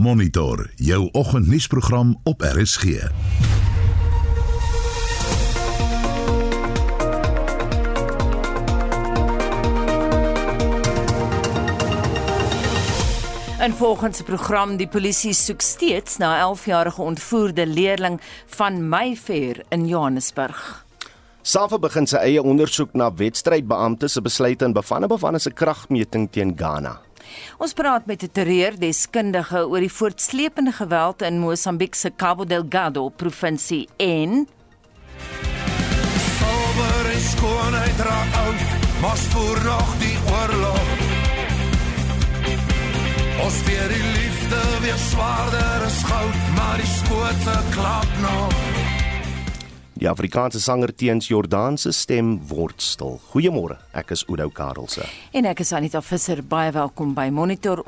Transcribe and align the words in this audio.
Monitor 0.00 0.70
jou 0.74 1.08
oggendnuusprogram 1.12 2.20
op 2.22 2.40
RSG. 2.40 2.84
En 2.84 3.12
volgens 13.72 14.16
die 14.16 14.24
program 14.24 14.76
die 14.76 14.88
polisie 14.88 15.32
soek 15.32 15.60
steeds 15.60 16.16
na 16.16 16.36
'n 16.36 16.56
11-jarige 16.56 17.02
ontvoerde 17.02 17.66
leerling 17.66 18.20
van 18.46 18.88
Mayfair 18.88 19.62
in 19.68 19.86
Johannesburg. 19.86 20.84
SAFA 21.42 21.78
begin 21.78 22.06
sy 22.06 22.16
eie 22.16 22.42
ondersoek 22.42 22.92
na 22.92 23.14
wedstrydbeamptes 23.14 24.12
se 24.12 24.20
besluite 24.20 24.64
in 24.64 24.72
Bafana 24.72 25.06
Bafana 25.06 25.38
se 25.38 25.50
kragmeting 25.50 26.30
teen 26.30 26.56
Ghana. 26.56 27.09
Ons 27.58 27.72
praat 27.72 28.06
met 28.06 28.22
'n 28.22 28.32
terreurdeskundige 28.32 29.68
oor 29.68 29.80
die 29.80 29.92
voortsleepende 29.92 30.72
geweld 30.72 31.22
in 31.22 31.38
Mosambiek 31.38 31.94
se 31.94 32.10
Cabo 32.16 32.44
Delgado 32.44 33.08
provinsie 33.08 33.88
en 33.96 34.48
Sober 36.38 37.10
en 37.12 37.20
skoonheid 37.20 37.98
raak 37.98 38.34
oud, 38.34 38.60
maar 39.00 39.16
spoor 39.16 39.64
nog 39.64 39.98
die 39.98 40.16
oorlog. 40.32 40.88
Ons 43.44 43.62
weer 43.64 43.88
die 43.88 44.06
liefde 44.18 44.60
weer 44.80 45.00
swaarder 45.10 45.84
as 45.84 46.02
goud, 46.02 46.38
maar 46.56 46.76
die 46.76 46.86
skote 46.86 47.58
klap 47.70 48.08
nog. 48.20 48.89
Die 50.00 50.08
Afrikaanse 50.08 50.60
sanger 50.64 50.94
teens 50.96 51.26
Jordaan 51.28 51.74
se 51.78 51.90
stem 51.92 52.38
word 52.48 52.80
stil. 52.80 53.18
Goeiemôre, 53.34 53.76
ek 53.92 54.14
is 54.16 54.22
Oudo 54.32 54.48
Karelse. 54.48 55.04
en 55.36 55.44
ek 55.44 55.60
is 55.60 55.72
Anita 55.76 56.00
Visser 56.00 56.40
baie 56.40 56.72
welkom 56.72 57.12
by 57.14 57.28
Monitor. 57.28 57.84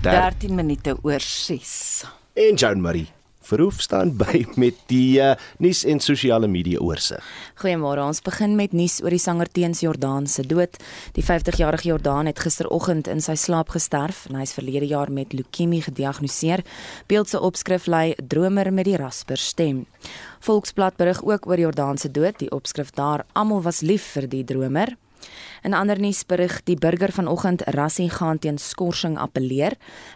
Daar 0.00 0.30
13 0.38 0.54
minute 0.54 0.96
oor 1.02 1.20
6. 1.20 2.04
en 2.32 2.54
Joan 2.54 2.80
Marie 2.80 3.08
Verhoef 3.40 3.80
staan 3.80 4.12
by 4.20 4.44
met 4.60 4.76
die 4.92 5.20
uh, 5.20 5.32
nuus 5.58 5.82
en 5.88 6.00
sosiale 6.00 6.48
media 6.48 6.78
oorsig. 6.78 7.24
Goeiemôre. 7.62 8.04
Ons 8.04 8.20
begin 8.24 8.56
met 8.58 8.74
nuus 8.76 9.00
oor 9.02 9.14
die 9.14 9.22
sanger 9.22 9.48
Teens 9.48 9.80
Jordaan 9.80 10.28
se 10.28 10.44
dood. 10.46 10.76
Die 11.16 11.24
50-jarige 11.24 11.88
Jordaan 11.88 12.28
het 12.28 12.42
gisteroggend 12.44 13.08
in 13.08 13.24
sy 13.24 13.34
slaap 13.40 13.72
gesterf 13.74 14.26
en 14.28 14.38
hy 14.38 14.46
is 14.48 14.54
verlede 14.56 14.88
jaar 14.90 15.12
met 15.12 15.32
leukemie 15.32 15.82
gediagnoseer. 15.88 16.64
Beeld 17.08 17.32
se 17.32 17.40
opskrif 17.40 17.88
lui 17.88 18.14
Dromer 18.20 18.72
met 18.72 18.88
die 18.90 18.98
rasper 19.00 19.40
stem. 19.40 19.86
Volksblad 20.44 20.96
berig 21.00 21.24
ook 21.24 21.48
oor 21.48 21.60
Jordaan 21.60 21.98
se 21.98 22.10
dood. 22.12 22.38
Die 22.40 22.50
opskrif 22.52 22.92
daar: 22.96 23.24
Almal 23.32 23.64
was 23.64 23.80
lief 23.80 24.12
vir 24.14 24.28
die 24.28 24.44
dromer. 24.44 24.96
In 25.62 25.74
ander 25.74 26.00
nuus 26.00 26.22
berig 26.24 26.62
die 26.64 26.76
burger 26.76 27.12
vanoggend 27.12 27.62
Rassie 27.76 28.08
gaan 28.10 28.38
teen 28.38 28.58
skorsing 28.58 29.18
appeleer. 29.18 29.74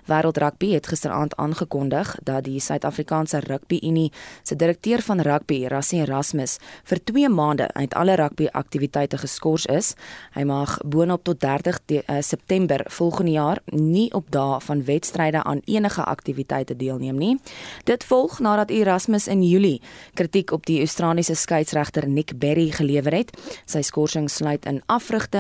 Wêreld 0.08 0.38
Rugby 0.40 0.70
het 0.72 0.86
gisteraand 0.86 1.36
aangekondig 1.36 2.14
dat 2.24 2.44
die 2.44 2.60
Suid-Afrikaanse 2.60 3.42
Rugby 3.44 3.78
Unie 3.82 4.12
se 4.42 4.56
direkteur 4.56 5.02
van 5.02 5.20
rugby, 5.20 5.66
Rassie 5.68 6.00
Erasmus, 6.00 6.56
vir 6.84 7.00
2 7.04 7.28
maande 7.28 7.68
uit 7.72 7.94
alle 7.94 8.14
rugby 8.16 8.48
aktiwiteite 8.52 9.18
geskort 9.18 9.68
is. 9.68 9.92
Hy 10.32 10.46
mag 10.48 10.78
boonop 10.84 11.24
tot 11.28 11.40
30 11.40 11.80
de, 11.86 12.00
uh, 12.06 12.22
September 12.22 12.86
volgende 12.88 13.36
jaar 13.36 13.60
nie 13.66 14.08
op 14.14 14.30
dae 14.32 14.60
van 14.64 14.84
wedstryde 14.84 15.42
aan 15.44 15.60
enige 15.64 16.04
aktiwiteite 16.04 16.76
deelneem 16.76 17.18
nie. 17.20 17.38
Dit 17.84 18.04
volg 18.04 18.38
nadat 18.40 18.70
Erasmus 18.70 19.28
in 19.28 19.42
Julie 19.42 19.80
kritiek 20.14 20.52
op 20.52 20.66
die 20.66 20.78
Australiese 20.78 21.34
skeieregter 21.34 22.08
Nick 22.08 22.38
Berry 22.38 22.70
gelewer 22.70 23.12
het. 23.12 23.36
Sy 23.66 23.82
skorsing 23.82 24.30
sluit 24.30 24.64
in 24.64 24.80
afrigting, 24.86 25.33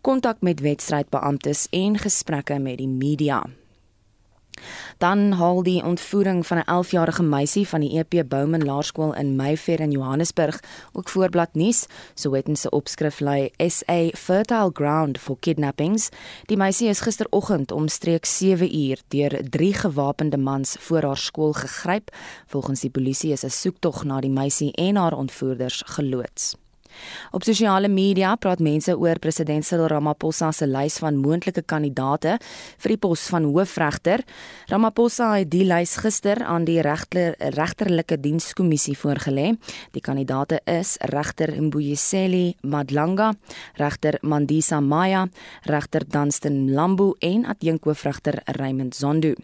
kontak 0.00 0.40
met 0.40 0.60
wedstrydbeamptes 0.60 1.66
en 1.70 1.98
gesprekke 1.98 2.58
met 2.58 2.78
die 2.78 2.88
media. 2.88 3.44
Dan 4.98 5.32
haal 5.32 5.62
die 5.62 5.84
ontvoering 5.84 6.46
van 6.46 6.58
'n 6.58 6.70
11-jarige 6.70 7.22
meisie 7.22 7.68
van 7.68 7.80
die 7.80 7.98
EP 7.98 8.28
Bowman 8.28 8.64
Laerskool 8.64 9.14
in 9.14 9.36
Mayfair 9.36 9.80
in 9.80 9.90
Johannesburg 9.90 10.60
ook 10.92 11.08
voorblad 11.08 11.54
nuus. 11.54 11.86
So 12.14 12.32
het 12.32 12.48
in 12.48 12.56
se 12.56 12.70
opskrif 12.70 13.20
lui 13.20 13.50
SA 13.56 14.08
Fertile 14.14 14.70
Ground 14.72 15.18
for 15.18 15.36
Kidnappings. 15.40 16.08
Die 16.44 16.56
meisie 16.56 16.88
is 16.88 17.00
gisteroggend 17.00 17.72
omstreeks 17.72 18.38
7 18.38 18.76
uur 18.76 19.00
deur 19.08 19.48
drie 19.50 19.74
gewapende 19.74 20.38
mans 20.38 20.76
voor 20.78 21.02
haar 21.02 21.16
skool 21.16 21.52
gegryp. 21.52 22.16
Volgens 22.46 22.80
die 22.80 22.90
polisie 22.90 23.32
is 23.32 23.44
'n 23.44 23.50
soektog 23.50 24.04
na 24.04 24.20
die 24.20 24.30
meisie 24.30 24.72
en 24.72 24.96
haar 24.96 25.16
ontvoerders 25.16 25.82
geloods. 25.86 26.65
Op 27.32 27.42
sosiale 27.42 27.88
media 27.88 28.34
praat 28.36 28.60
mense 28.60 28.94
oor 28.98 29.18
president 29.18 29.64
Cyril 29.64 29.86
Ramaphosa 29.86 30.52
se 30.52 30.66
lys 30.66 30.98
van 30.98 31.16
moontlike 31.16 31.62
kandidaate 31.62 32.38
vir 32.78 32.94
die 32.94 32.98
pos 32.98 33.26
van 33.32 33.44
hoofregter. 33.44 34.24
Ramaphosa 34.70 35.32
het 35.38 35.50
die 35.50 35.64
lys 35.64 35.96
gister 35.96 36.42
aan 36.44 36.64
die 36.64 36.80
regter, 36.80 37.34
regterlike 37.56 38.20
dienskommissie 38.20 38.96
voorgelê. 38.98 39.52
Die 39.92 40.00
kandidaate 40.00 40.60
is 40.64 40.96
regter 41.12 41.52
Mbuyiseli 41.62 42.56
Madlanga, 42.62 43.32
regter 43.76 44.18
Mandisa 44.22 44.80
Maya, 44.80 45.26
regter 45.64 46.06
Dunstan 46.08 46.72
Lambu 46.72 47.14
en 47.20 47.46
adjunkhoofregter 47.46 48.40
Raymond 48.44 48.94
Zondo. 48.94 49.34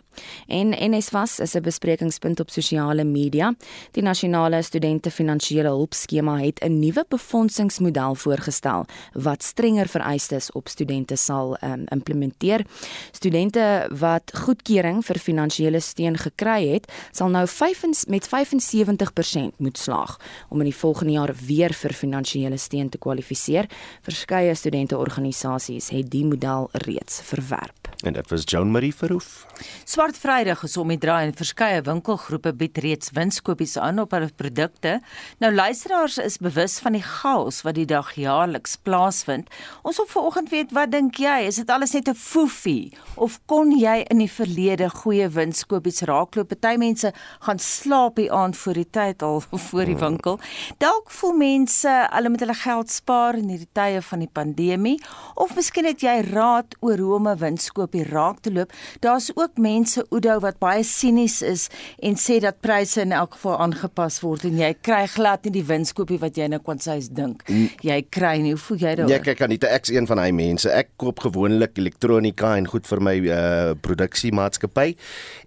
En 0.47 0.75
NSFAS 0.91 1.39
is 1.41 1.55
'n 1.55 1.63
besprekingspunt 1.63 2.41
op 2.41 2.51
sosiale 2.51 3.05
media. 3.05 3.55
Die 3.91 4.03
nasionale 4.03 4.63
studente 4.63 5.11
finansiële 5.11 5.69
hulpskema 5.69 6.39
het 6.39 6.61
'n 6.61 6.79
nuwe 6.79 7.05
befondsingsmodel 7.43 8.15
voorgestel 8.15 8.85
wat 9.13 9.43
strenger 9.43 9.89
vereistes 9.89 10.51
op 10.53 10.69
studente 10.69 11.17
sal 11.17 11.57
um, 11.65 11.85
implementeer. 11.91 12.63
Studente 13.11 13.89
wat 13.99 14.31
goedkeuring 14.45 15.03
vir 15.05 15.19
finansiële 15.19 15.81
steun 15.81 16.17
gekry 16.17 16.69
het, 16.69 16.87
sal 17.11 17.33
nou 17.35 17.47
5 17.47 18.07
met 18.07 18.29
75% 18.31 19.59
moet 19.59 19.79
slaag 19.79 20.19
om 20.49 20.63
in 20.63 20.71
die 20.71 20.77
volgende 20.77 21.13
jaar 21.13 21.35
weer 21.47 21.75
vir 21.75 21.93
finansiële 21.93 22.57
steun 22.57 22.89
te 22.89 22.99
kwalifiseer. 22.99 23.67
Verskeie 24.07 24.55
studenteorganisasies 24.55 25.91
het 25.91 26.11
die 26.11 26.25
model 26.25 26.69
reeds 26.87 27.21
verwerp. 27.27 27.91
En 28.03 28.13
dit 28.13 28.31
was 28.31 28.43
Joan 28.45 28.71
Marie 28.71 28.95
Verhoef. 28.95 29.47
Swart 29.85 30.19
Vrydag 30.19 30.63
is 30.67 30.77
om 30.77 30.91
die 30.91 30.99
draai 30.99 31.29
en 31.29 31.37
verskeie 31.39 31.83
winkelgroepe 31.87 32.51
bied 32.59 32.79
reeds 32.83 33.13
winskopies 33.15 33.77
aan 33.79 34.01
op 34.03 34.11
hulle 34.17 34.31
produkte. 34.37 34.97
Nou 35.39 35.53
luisteraars 35.55 36.19
is 36.19 36.41
bewus 36.43 36.79
van 36.83 36.99
die 36.99 37.05
chaos 37.33 37.63
wat 37.65 37.77
die 37.79 37.87
dag 37.89 38.13
jaarliks 38.19 38.77
plaasvind. 38.85 39.49
Ons 39.87 39.99
wil 40.01 40.09
vanoggend 40.11 40.51
weet 40.53 40.73
wat 40.77 40.93
dink 40.93 41.17
jy? 41.21 41.47
Is 41.49 41.57
dit 41.61 41.71
alles 41.71 41.93
net 41.93 42.09
'n 42.09 42.15
foefie 42.15 42.93
of 43.17 43.41
kon 43.47 43.73
jy 43.73 44.05
in 44.11 44.19
die 44.19 44.31
verlede 44.31 44.89
goeie 44.91 45.29
winskopies 45.29 46.03
raakloop? 46.03 46.49
Party 46.49 46.77
mense 46.77 47.13
gaan 47.41 47.59
slaap 47.59 48.17
die 48.17 48.31
aand 48.33 48.57
voor 48.57 48.75
die 48.75 48.91
tyd 48.91 49.23
al 49.23 49.43
voor 49.69 49.85
die 49.85 49.97
winkel. 49.97 50.39
Dalk 50.79 51.11
voel 51.11 51.33
mense 51.33 51.89
hulle 51.89 52.29
moet 52.29 52.41
hulle 52.41 52.55
geld 52.55 52.91
spaar 52.91 53.35
in 53.35 53.49
hierdie 53.49 53.73
tye 53.73 54.03
van 54.03 54.19
die 54.19 54.33
pandemie 54.33 55.01
of 55.35 55.55
miskien 55.57 55.85
het 55.85 56.01
jy 56.01 56.21
raad 56.33 56.77
oor 56.81 56.99
hoe 56.99 57.15
om 57.15 57.29
'n 57.29 57.39
winskoopie 57.39 58.05
raak 58.05 58.41
te 58.41 58.53
loop. 58.53 58.73
Daar's 59.01 59.31
ook 59.35 59.57
mense 59.57 60.07
Oudo 60.11 60.41
wat 60.41 60.59
baie 60.59 60.83
sinies 60.83 61.43
is 61.43 61.69
en 61.99 62.15
sê 62.17 62.41
dat 62.41 62.61
pryse 62.61 63.01
in 63.01 63.13
elk 63.13 63.33
geval 63.33 63.59
aangepas 63.59 64.21
word 64.21 64.45
en 64.45 64.59
jy 64.59 64.75
kry 64.81 65.07
glad 65.07 65.45
nie 65.45 65.53
die 65.53 65.67
winskoopie 65.67 66.19
wat 66.19 66.37
jy 66.37 66.47
nou 66.47 66.61
kwansys 66.61 67.09
dink. 67.15 67.45
Jy 67.85 67.99
kry 68.13 68.37
nie. 68.43 68.55
Hoe 68.57 68.63
voel 68.63 68.81
jy 68.83 68.95
daaroor? 68.99 69.13
Ja, 69.13 69.21
kyk 69.25 69.45
Anita, 69.47 69.71
ek's 69.75 69.93
een 69.93 70.09
van 70.11 70.21
daai 70.23 70.33
mense. 70.37 70.71
Ek 70.73 70.93
koop 71.01 71.23
gewoonlik 71.25 71.79
elektronika 71.81 72.55
en 72.59 72.69
goed 72.71 72.89
vir 72.89 73.05
my 73.05 73.17
uh 73.23 73.75
produksiemaatskappy. 73.83 74.95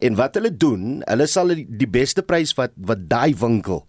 En 0.06 0.20
wat 0.20 0.40
hulle 0.40 0.54
doen, 0.54 1.02
hulle 1.06 1.28
sal 1.31 1.56
die, 1.56 1.90
beste 1.90 2.25
prys 2.25 2.56
wat 2.59 2.75
wat 2.78 3.08
daai 3.09 3.36
winkel 3.40 3.86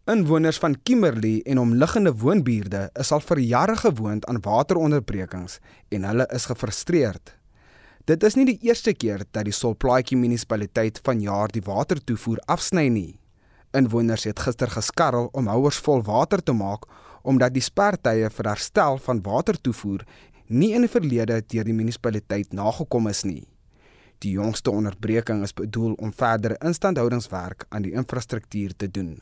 Inwoners 0.07 0.57
van 0.57 0.77
Kimberley 0.83 1.41
en 1.43 1.59
omliggende 1.59 2.13
woonbuurde 2.15 2.85
is 2.95 3.09
al 3.11 3.19
vir 3.19 3.41
jare 3.43 3.73
gewoond 3.75 4.23
aan 4.31 4.37
wateronderbrekings 4.39 5.57
en 5.91 6.07
hulle 6.07 6.27
is 6.31 6.45
gefrustreerd. 6.47 7.33
Dit 8.07 8.23
is 8.23 8.37
nie 8.39 8.45
die 8.47 8.69
eerste 8.69 8.93
keer 8.95 9.25
dat 9.35 9.43
die 9.49 9.55
Solplaatjie 9.57 10.15
munisipaliteit 10.15 11.01
vanjaar 11.03 11.51
die 11.51 11.65
watertoevoer 11.65 12.39
afsny 12.47 12.87
nie. 12.87 13.19
Inwoners 13.75 14.23
het 14.31 14.39
gister 14.47 14.71
geskarrel 14.71 15.27
om 15.35 15.51
houers 15.51 15.83
vol 15.83 15.99
water 16.07 16.39
te 16.39 16.55
maak 16.55 16.87
omdat 17.27 17.51
die 17.59 17.67
spertye 17.67 18.31
vir 18.31 18.53
herstel 18.53 19.03
van 19.03 19.19
watertoevoer 19.27 20.07
nie 20.47 20.71
in 20.71 20.87
die 20.87 20.95
verlede 20.95 21.43
deur 21.51 21.67
die 21.67 21.75
munisipaliteit 21.75 22.55
nagekom 22.55 23.11
is 23.11 23.25
nie. 23.27 23.43
Die 24.23 24.37
jongste 24.39 24.71
onderbreking 24.71 25.43
is 25.43 25.51
bedoel 25.51 25.99
om 25.99 26.15
verdere 26.15 26.55
instandhoudingswerk 26.63 27.67
aan 27.67 27.83
die 27.83 27.97
infrastruktuur 27.99 28.71
te 28.71 28.87
doen. 28.87 29.17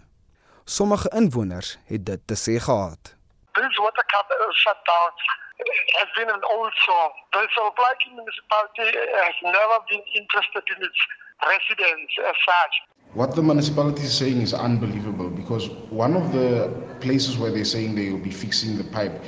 Sommige 0.67 1.09
inwoners 1.15 1.77
het 1.85 2.05
dit 2.05 2.21
te 2.25 2.35
sê 2.35 2.59
gehad. 2.59 3.15
This 3.53 3.77
water 3.77 4.05
cap 4.13 4.27
shutdown 4.63 5.11
has 5.99 6.09
been 6.17 6.29
an 6.37 6.43
old 6.55 6.73
song. 6.87 7.11
The 7.31 7.45
Solplaatjie 7.55 8.13
municipality 8.19 8.97
has 9.25 9.37
never 9.41 9.77
been 9.89 10.03
interested 10.19 10.63
in 10.73 10.79
its 10.87 10.99
residents 11.51 12.13
as 12.29 12.37
such. 12.49 12.73
What 13.13 13.35
the 13.35 13.43
municipality 13.43 14.01
is 14.01 14.17
saying 14.17 14.41
is 14.41 14.53
unbelievable 14.53 15.29
because 15.29 15.69
one 15.91 16.15
of 16.15 16.31
the 16.31 16.73
places 16.99 17.37
where 17.37 17.51
they're 17.51 17.71
saying 17.75 17.93
they 17.95 18.09
will 18.09 18.25
be 18.31 18.35
fixing 18.45 18.77
the 18.77 18.85
pipe 18.85 19.21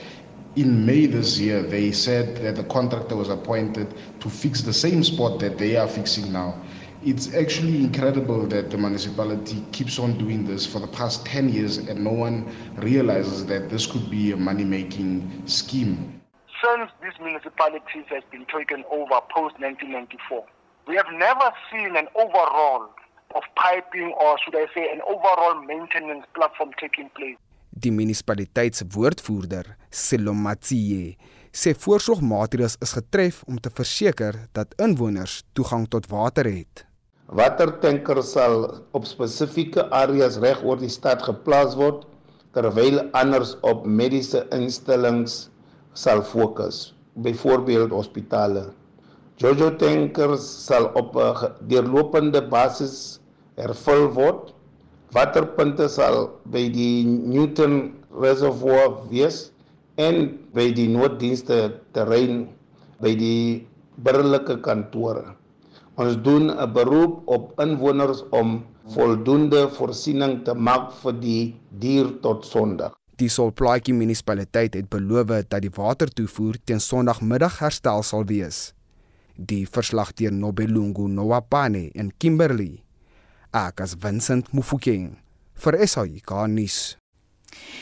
in 0.57 0.87
May 0.87 1.05
this 1.05 1.39
year, 1.39 1.61
they 1.61 1.91
said 1.91 2.37
that 2.37 2.55
the 2.55 2.63
contractor 2.63 3.15
was 3.15 3.29
appointed 3.29 3.93
to 4.19 4.27
fix 4.27 4.61
the 4.61 4.73
same 4.73 5.03
spot 5.03 5.39
that 5.39 5.59
they 5.59 5.75
are 5.77 5.87
fixing 5.87 6.31
now. 6.31 6.59
It's 7.07 7.33
actually 7.33 7.77
incredible 7.87 8.45
that 8.47 8.69
the 8.69 8.77
municipality 8.77 9.63
keeps 9.71 9.97
on 9.97 10.17
doing 10.17 10.45
this 10.45 10.65
for 10.65 10.79
the 10.79 10.87
past 10.87 11.25
10 11.25 11.47
years 11.47 11.77
and 11.77 12.03
no 12.03 12.11
one 12.11 12.45
realizes 12.77 13.45
that 13.45 13.69
this 13.69 13.87
could 13.87 14.11
be 14.11 14.33
a 14.33 14.37
money 14.37 14.65
making 14.65 15.23
scheme 15.45 16.17
since 16.63 16.91
these 17.01 17.17
municipalities 17.21 18.05
has 18.09 18.23
been 18.31 18.45
taken 18.45 18.83
over 18.91 19.21
post 19.35 19.55
1994. 19.59 20.43
We 20.87 20.95
have 20.95 21.11
never 21.13 21.47
seen 21.71 21.95
an 21.95 22.07
overall 22.15 22.89
of 23.35 23.43
piping 23.55 24.13
or 24.19 24.37
should 24.41 24.55
I 24.55 24.65
say 24.73 24.89
an 24.91 25.01
overall 25.07 25.61
maintenance 25.61 26.25
platform 26.33 26.71
taking 26.79 27.09
place. 27.15 27.37
Die 27.77 27.91
munisipaliteitswoordvoerder, 27.91 29.75
Selomatsie, 29.93 31.17
sê 31.53 31.75
voorsorgmaatreëls 31.77 32.79
is 32.81 32.95
getref 32.97 33.43
om 33.45 33.59
te 33.61 33.69
verseker 33.69 34.47
dat 34.57 34.73
inwoners 34.81 35.43
toegang 35.53 35.85
tot 35.93 36.09
water 36.09 36.49
het. 36.49 36.87
Watertankers 37.27 38.31
sal 38.37 38.61
op 38.95 39.03
spesifieke 39.03 39.83
areas 39.91 40.37
reg 40.39 40.61
oor 40.63 40.79
die 40.79 40.91
stad 40.91 41.19
geplaas 41.25 41.73
word 41.75 42.05
terwyl 42.55 43.01
anders 43.19 43.57
op 43.67 43.83
mediese 43.83 44.45
instellings 44.55 45.49
sal 45.91 46.23
fokus, 46.23 46.93
byvoorbeeld 47.19 47.91
hospitale. 47.91 48.69
Jojo 49.43 49.73
tankers 49.75 50.45
sal 50.67 50.87
op 50.95 51.19
'n 51.19 51.51
deurlopende 51.67 52.41
basis 52.47 53.19
hervul 53.59 54.07
word. 54.15 54.53
Waterpunte 55.11 55.89
sal 55.89 56.31
by 56.45 56.69
die 56.71 57.03
Newton 57.03 57.93
Reservoir 58.21 59.03
wees 59.11 59.51
en 59.97 60.39
by 60.53 60.71
die 60.71 60.87
nooddienste 60.87 61.75
terrein 61.91 62.47
by 63.01 63.13
die 63.19 63.67
burgerlike 63.97 64.61
kantore. 64.61 65.35
Ons 65.97 66.13
doen 66.21 66.51
'n 66.53 66.73
beroep 66.73 67.25
op 67.25 67.59
inwoners 67.59 68.21
om 68.29 68.65
voldoende 68.93 69.69
voorsiening 69.69 70.43
te 70.45 70.53
maak 70.53 70.91
vir 71.01 71.13
die 71.19 71.55
dier 71.69 72.19
tot 72.21 72.45
Sondag. 72.45 72.93
Die 73.17 73.29
Solplaatjie 73.29 73.93
munisipaliteit 73.93 74.73
het 74.73 74.89
beloof 74.89 75.47
dat 75.49 75.61
die 75.61 75.73
watertoevoer 75.73 76.55
teen 76.63 76.79
Sondagmiddag 76.79 77.59
herstel 77.59 78.03
sal 78.03 78.25
wees. 78.25 78.73
Die 79.35 79.65
verslag 79.65 80.13
deur 80.13 80.31
Nobelungu 80.31 81.07
Nowapane 81.07 81.89
in 81.93 82.11
Kimberley. 82.17 82.83
Ek 83.51 83.81
as 83.81 83.95
Vincent 83.99 84.53
Mufokeng 84.53 85.17
vir 85.55 85.87
SAI 85.87 86.21
garnis. 86.21 86.97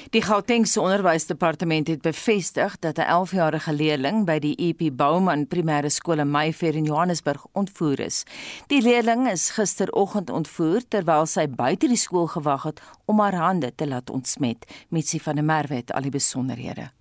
Die 0.09 0.21
Gautengse 0.21 0.81
Onderwysdepartement 0.81 1.88
het 1.88 2.01
bevestig 2.01 2.79
dat 2.79 2.97
'n 2.97 3.09
11-jarige 3.09 3.73
leerling 3.73 4.25
by 4.25 4.39
die 4.39 4.56
EP 4.56 4.95
Bouman 4.95 5.47
Primêre 5.47 5.89
Skool 5.89 6.19
in 6.19 6.31
Mayfair 6.31 6.75
in 6.75 6.83
Johannesburg 6.83 7.45
ontvoer 7.51 8.00
is. 8.00 8.23
Die 8.67 8.81
leerling 8.81 9.31
is 9.31 9.50
gisteroggend 9.50 10.29
ontvoer 10.29 10.81
terwyl 10.88 11.25
sy 11.25 11.47
buite 11.47 11.88
die 11.88 11.97
skool 11.97 12.27
gewag 12.27 12.63
het 12.63 12.81
om 13.06 13.19
haar 13.19 13.35
hande 13.35 13.75
te 13.75 13.88
laat 13.88 14.09
ontsmet. 14.09 14.65
Mitsi 14.89 15.19
van 15.19 15.35
der 15.35 15.44
Merwe 15.44 15.75
het 15.75 15.91
al 15.91 16.01
die 16.01 16.12
besonderhede. 16.12 16.91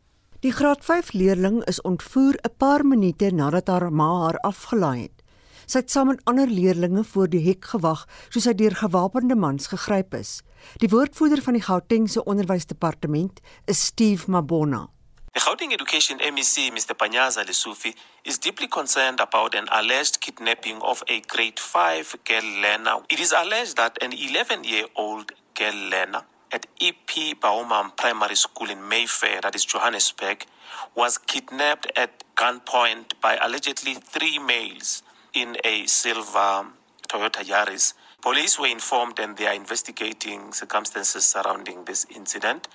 Die 0.41 0.53
graad 0.53 0.85
5 0.85 1.13
leerling 1.13 1.65
is 1.65 1.83
ontvoer 1.83 2.35
'n 2.43 2.55
paar 2.57 2.87
minute 2.87 3.31
nadat 3.31 3.67
haar 3.69 3.93
ma 3.93 4.23
haar 4.23 4.39
afgelaai 4.39 5.03
het. 5.03 5.24
Sy 5.67 5.81
het 5.81 5.91
saam 5.91 6.11
met 6.13 6.21
ander 6.29 6.49
leerdlinge 6.49 7.05
voor 7.05 7.29
die 7.33 7.43
hek 7.47 7.65
gewag, 7.75 8.05
soos 8.29 8.49
hy 8.49 8.55
deur 8.59 8.77
gewapende 8.77 9.37
mans 9.37 9.71
gegryp 9.73 10.15
is. 10.15 10.41
Die 10.83 10.91
woordvoerder 10.93 11.43
van 11.43 11.57
die 11.57 11.65
Gautengse 11.65 12.25
Onderwysdepartement 12.25 13.41
is 13.71 13.87
Steve 13.93 14.31
Mabona. 14.31 14.89
The 15.35 15.41
Gauteng 15.41 15.73
Education 15.73 16.19
MEC, 16.19 16.71
Mr. 16.71 16.95
Panyaza 16.95 17.43
Lesufi, 17.45 17.95
is 18.23 18.39
deeply 18.39 18.69
concerned 18.69 19.21
about 19.21 19.55
an 19.55 19.67
alleged 19.73 20.21
kidnapping 20.21 20.81
of 20.81 21.03
a 21.09 21.21
grade 21.27 21.59
5 21.59 22.17
girl 22.25 22.47
learner. 22.63 23.03
It 23.11 23.19
is 23.19 23.33
alleged 23.33 23.77
that 23.77 24.01
an 24.01 24.13
11-year-old 24.13 25.33
girl 25.55 25.75
learner 25.91 26.23
at 26.53 26.67
EP 26.81 27.35
Baumam 27.41 27.97
Primary 27.97 28.37
School 28.37 28.71
in 28.71 28.89
Mayfair, 28.89 29.41
that 29.41 29.57
is 29.57 29.65
Johannesburg, 29.65 30.47
was 30.95 31.19
kidnapped 31.19 31.91
at 31.97 32.23
gunpoint 32.37 33.21
by 33.21 33.37
allegedly 33.43 33.95
three 33.95 34.39
males 34.39 35.03
in 35.35 35.57
a 35.65 35.87
silver 35.87 36.67
Toyota 37.09 37.43
Yaris. 37.43 37.95
Police 38.23 38.59
were 38.59 38.71
informed 38.71 39.19
and 39.19 39.37
they 39.37 39.47
are 39.47 39.55
investigating 39.55 40.53
circumstances 40.53 41.25
surrounding 41.25 41.85
this 41.85 42.07
incident. 42.09 42.69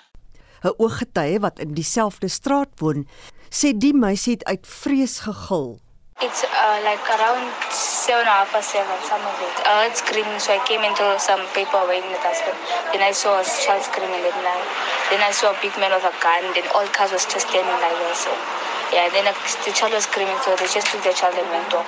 'n 0.62 0.74
Ooggetuie 0.78 1.39
wat 1.39 1.60
in 1.60 1.74
dieselfde 1.74 2.28
straat 2.28 2.74
woon, 2.84 3.08
sê 3.50 3.72
die 3.74 3.94
meisie 3.96 4.34
het 4.34 4.44
uit 4.44 4.66
vrees 4.68 5.20
gegil. 5.25 5.80
It's 6.20 6.44
uh, 6.44 6.78
like 6.84 7.00
around 7.16 7.48
seven 7.72 8.28
or 8.28 8.36
half 8.44 8.51
past 8.51 8.75
seven, 8.75 8.98
some 9.08 9.24
of 9.24 9.39
it. 9.39 9.56
I 9.63 9.88
heard 9.88 9.96
screaming, 9.96 10.39
so 10.39 10.51
I 10.51 10.60
came 10.68 10.84
into 10.84 11.06
some 11.18 11.39
paper 11.56 11.80
waiting 11.88 12.12
at 12.12 12.25
us. 12.28 12.44
Then 12.92 13.01
I 13.01 13.13
saw 13.16 13.39
a 13.39 13.46
child 13.63 13.84
screaming, 13.88 14.20
then, 14.28 14.36
like, 14.44 14.68
then 15.10 15.22
I 15.24 15.32
saw 15.32 15.56
a 15.56 15.58
big 15.63 15.72
man 15.80 15.96
with 15.96 16.04
a 16.04 16.12
gun, 16.20 16.44
then 16.51 16.68
all 16.75 16.88
cars 16.92 17.16
was 17.16 17.24
just 17.24 17.48
standing 17.48 17.80
like 17.80 17.98
that. 18.04 18.16
So, 18.20 18.32
yeah, 18.92 19.08
then 19.16 19.32
the 19.63 19.72
child 19.72 19.96
was 19.96 20.04
screaming, 20.12 20.36
so 20.44 20.60
they 20.60 20.68
just 20.68 20.92
took 20.92 21.01
the 21.08 21.16
child 21.16 21.39
and 21.39 21.48
went 21.56 21.72
off. 21.74 21.88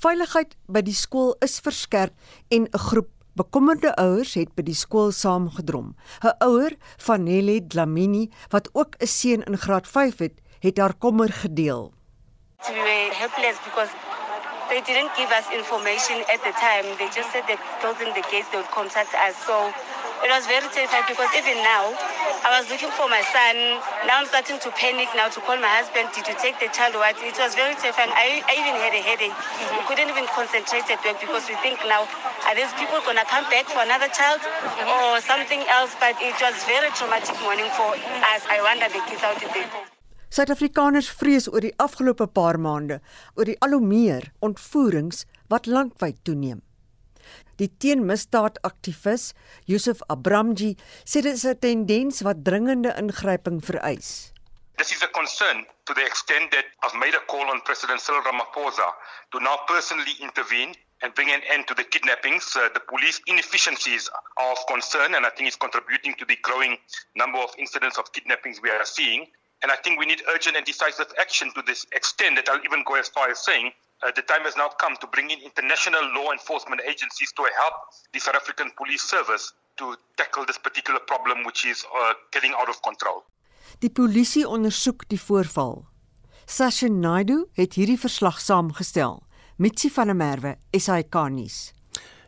Veiligheid 0.00 0.54
by 0.72 0.80
die 0.80 0.96
skool 0.96 1.34
is 1.44 1.58
verskerp 1.60 2.14
en 2.48 2.64
'n 2.64 2.78
groep 2.88 3.08
bekommerde 3.36 3.90
ouers 4.00 4.32
het 4.34 4.54
by 4.56 4.62
die 4.64 4.74
skool 4.74 5.12
saamgedrom. 5.12 5.92
'n 6.24 6.32
Ouer 6.46 6.72
van 7.04 7.24
Nelly 7.24 7.60
Dlamini 7.60 8.30
wat 8.48 8.70
ook 8.72 8.96
'n 8.96 9.06
seun 9.06 9.42
in 9.44 9.58
graad 9.58 9.86
5 9.86 10.18
het, 10.18 10.40
het 10.60 10.78
haar 10.78 10.94
kommer 10.94 11.28
gedeel. 11.28 11.92
We 12.66 12.72
were 12.72 13.12
helpless 13.12 13.58
because 13.68 13.92
they 14.70 14.80
didn't 14.88 15.12
give 15.20 15.30
us 15.38 15.46
information 15.60 16.16
at 16.34 16.40
the 16.48 16.54
time. 16.66 16.86
They 16.96 17.10
just 17.18 17.30
said 17.32 17.44
that 17.50 17.60
closing 17.80 18.10
the 18.14 18.24
gates 18.30 18.48
they 18.50 18.58
would 18.60 18.72
contact 18.72 19.12
us. 19.26 19.36
So 19.46 19.54
it 20.20 20.28
was 20.28 20.44
very 20.44 20.68
terrifying 20.68 21.04
because 21.08 21.32
even 21.32 21.56
now 21.64 21.96
I 22.44 22.60
was 22.60 22.68
looking 22.68 22.92
for 22.92 23.08
my 23.08 23.24
son. 23.32 23.56
Now 24.04 24.20
I'm 24.20 24.28
starting 24.28 24.60
to 24.60 24.68
panic 24.76 25.08
now 25.16 25.28
to 25.32 25.40
call 25.44 25.56
my 25.56 25.72
husband. 25.80 26.12
Did 26.12 26.28
you 26.28 26.36
take 26.36 26.60
the 26.60 26.68
child 26.72 26.96
or 26.96 27.04
what? 27.04 27.16
It 27.20 27.36
was 27.40 27.56
very 27.56 27.72
terrifying. 27.76 28.12
I, 28.12 28.44
I 28.44 28.52
even 28.60 28.76
had 28.76 28.92
a 28.92 29.02
headache. 29.02 29.32
Mm-hmm. 29.32 29.80
We 29.80 29.82
couldn't 29.88 30.08
even 30.12 30.28
concentrate 30.32 30.88
at 30.92 31.00
work 31.04 31.20
because 31.20 31.48
we 31.48 31.56
think 31.64 31.80
now 31.88 32.04
are 32.48 32.56
these 32.56 32.72
people 32.76 33.00
gonna 33.04 33.24
come 33.28 33.48
back 33.48 33.68
for 33.68 33.80
another 33.80 34.08
child 34.12 34.40
mm-hmm. 34.44 34.88
or 34.88 35.20
something 35.24 35.64
else? 35.72 35.96
But 35.96 36.16
it 36.20 36.36
was 36.36 36.56
very 36.68 36.92
traumatic 36.96 37.36
morning 37.40 37.68
for 37.76 37.96
us. 38.32 38.44
I 38.48 38.60
wonder 38.60 38.92
the 38.92 39.00
kids 39.08 39.24
out 39.24 39.40
there. 39.40 39.68
Suid-Afrikaners 40.30 41.08
vrees 41.18 41.48
oor 41.50 41.64
die 41.64 41.74
afgelope 41.82 42.28
paar 42.30 42.54
maande 42.62 43.00
oor 43.34 43.48
die 43.48 43.56
al 43.66 43.74
hoe 43.74 43.82
meer 43.82 44.28
ontvoerings 44.46 45.24
wat 45.50 45.66
landwyd 45.66 46.20
toeneem. 46.22 46.60
Die 47.60 47.68
teenmisdaadaktivis 47.68 49.34
Yusuf 49.68 50.00
Abramji 50.08 50.70
sê 51.04 51.20
dit 51.20 51.36
is 51.36 51.44
'n 51.44 51.58
tendens 51.60 52.22
wat 52.24 52.40
dringende 52.40 52.90
ingryping 52.96 53.60
vereis. 53.60 54.32
This 54.80 54.92
is 54.96 55.02
a 55.02 55.08
concern 55.08 55.66
to 55.84 55.92
the 55.92 56.00
extent 56.00 56.50
that 56.52 56.64
I've 56.82 56.96
made 56.96 57.14
a 57.14 57.20
call 57.28 57.44
on 57.52 57.60
President 57.68 58.00
Cyril 58.00 58.22
Ramaphosa 58.22 58.88
to 59.32 59.40
now 59.40 59.56
personally 59.68 60.16
intervene 60.20 60.72
and 61.02 61.12
bring 61.12 61.30
an 61.30 61.42
end 61.52 61.66
to 61.68 61.74
the 61.74 61.84
kidnappings. 61.84 62.56
Uh, 62.56 62.70
the 62.72 62.80
police 62.80 63.20
inefficiencies 63.26 64.08
are 64.38 64.52
of 64.52 64.64
concern, 64.66 65.14
and 65.14 65.26
I 65.26 65.30
think 65.36 65.48
it's 65.48 65.60
contributing 65.60 66.14
to 66.14 66.24
the 66.24 66.36
growing 66.40 66.78
number 67.14 67.40
of 67.40 67.52
incidents 67.58 67.98
of 67.98 68.10
kidnappings 68.12 68.62
we 68.62 68.70
are 68.70 68.86
seeing. 68.86 69.28
And 69.62 69.70
I 69.70 69.76
think 69.76 70.00
we 70.00 70.06
need 70.06 70.22
urgent 70.32 70.56
and 70.56 70.64
decisive 70.64 71.12
action 71.18 71.52
to 71.52 71.60
this 71.60 71.84
extent 71.92 72.36
that 72.36 72.48
I'll 72.48 72.64
even 72.64 72.84
go 72.84 72.94
as 72.94 73.08
far 73.10 73.28
as 73.28 73.44
saying 73.44 73.72
uh, 74.02 74.10
the 74.14 74.22
time 74.22 74.44
has 74.44 74.56
now 74.56 74.68
come 74.82 74.96
to 74.96 75.06
bring 75.06 75.30
in 75.30 75.38
international 75.40 76.04
law 76.16 76.32
enforcement 76.32 76.80
agencies 76.92 77.32
to 77.32 77.42
help 77.60 77.74
the 78.12 78.20
South 78.20 78.36
African 78.36 78.70
Police 78.76 79.02
Service 79.02 79.52
to 79.76 79.96
tackle 80.16 80.44
this 80.44 80.58
particular 80.58 81.00
problem, 81.00 81.44
which 81.44 81.64
is 81.64 81.84
uh, 81.84 82.12
getting 82.32 82.52
out 82.60 82.68
of 82.68 82.80
control. 82.82 83.24
Die 83.80 83.90
polisie 83.90 84.44
ondersoek 84.48 85.06
die 85.08 85.20
voorval. 85.20 85.84
Sasha 86.46 86.88
Naidu 86.88 87.44
het 87.56 87.76
hierdie 87.78 87.98
verslag 88.00 88.40
saamgestel. 88.40 89.20
Mitsi 89.56 89.90
van 89.92 90.10
der 90.10 90.16
Merwe, 90.16 90.56
SAK 90.72 91.14
nuus. 91.30 91.70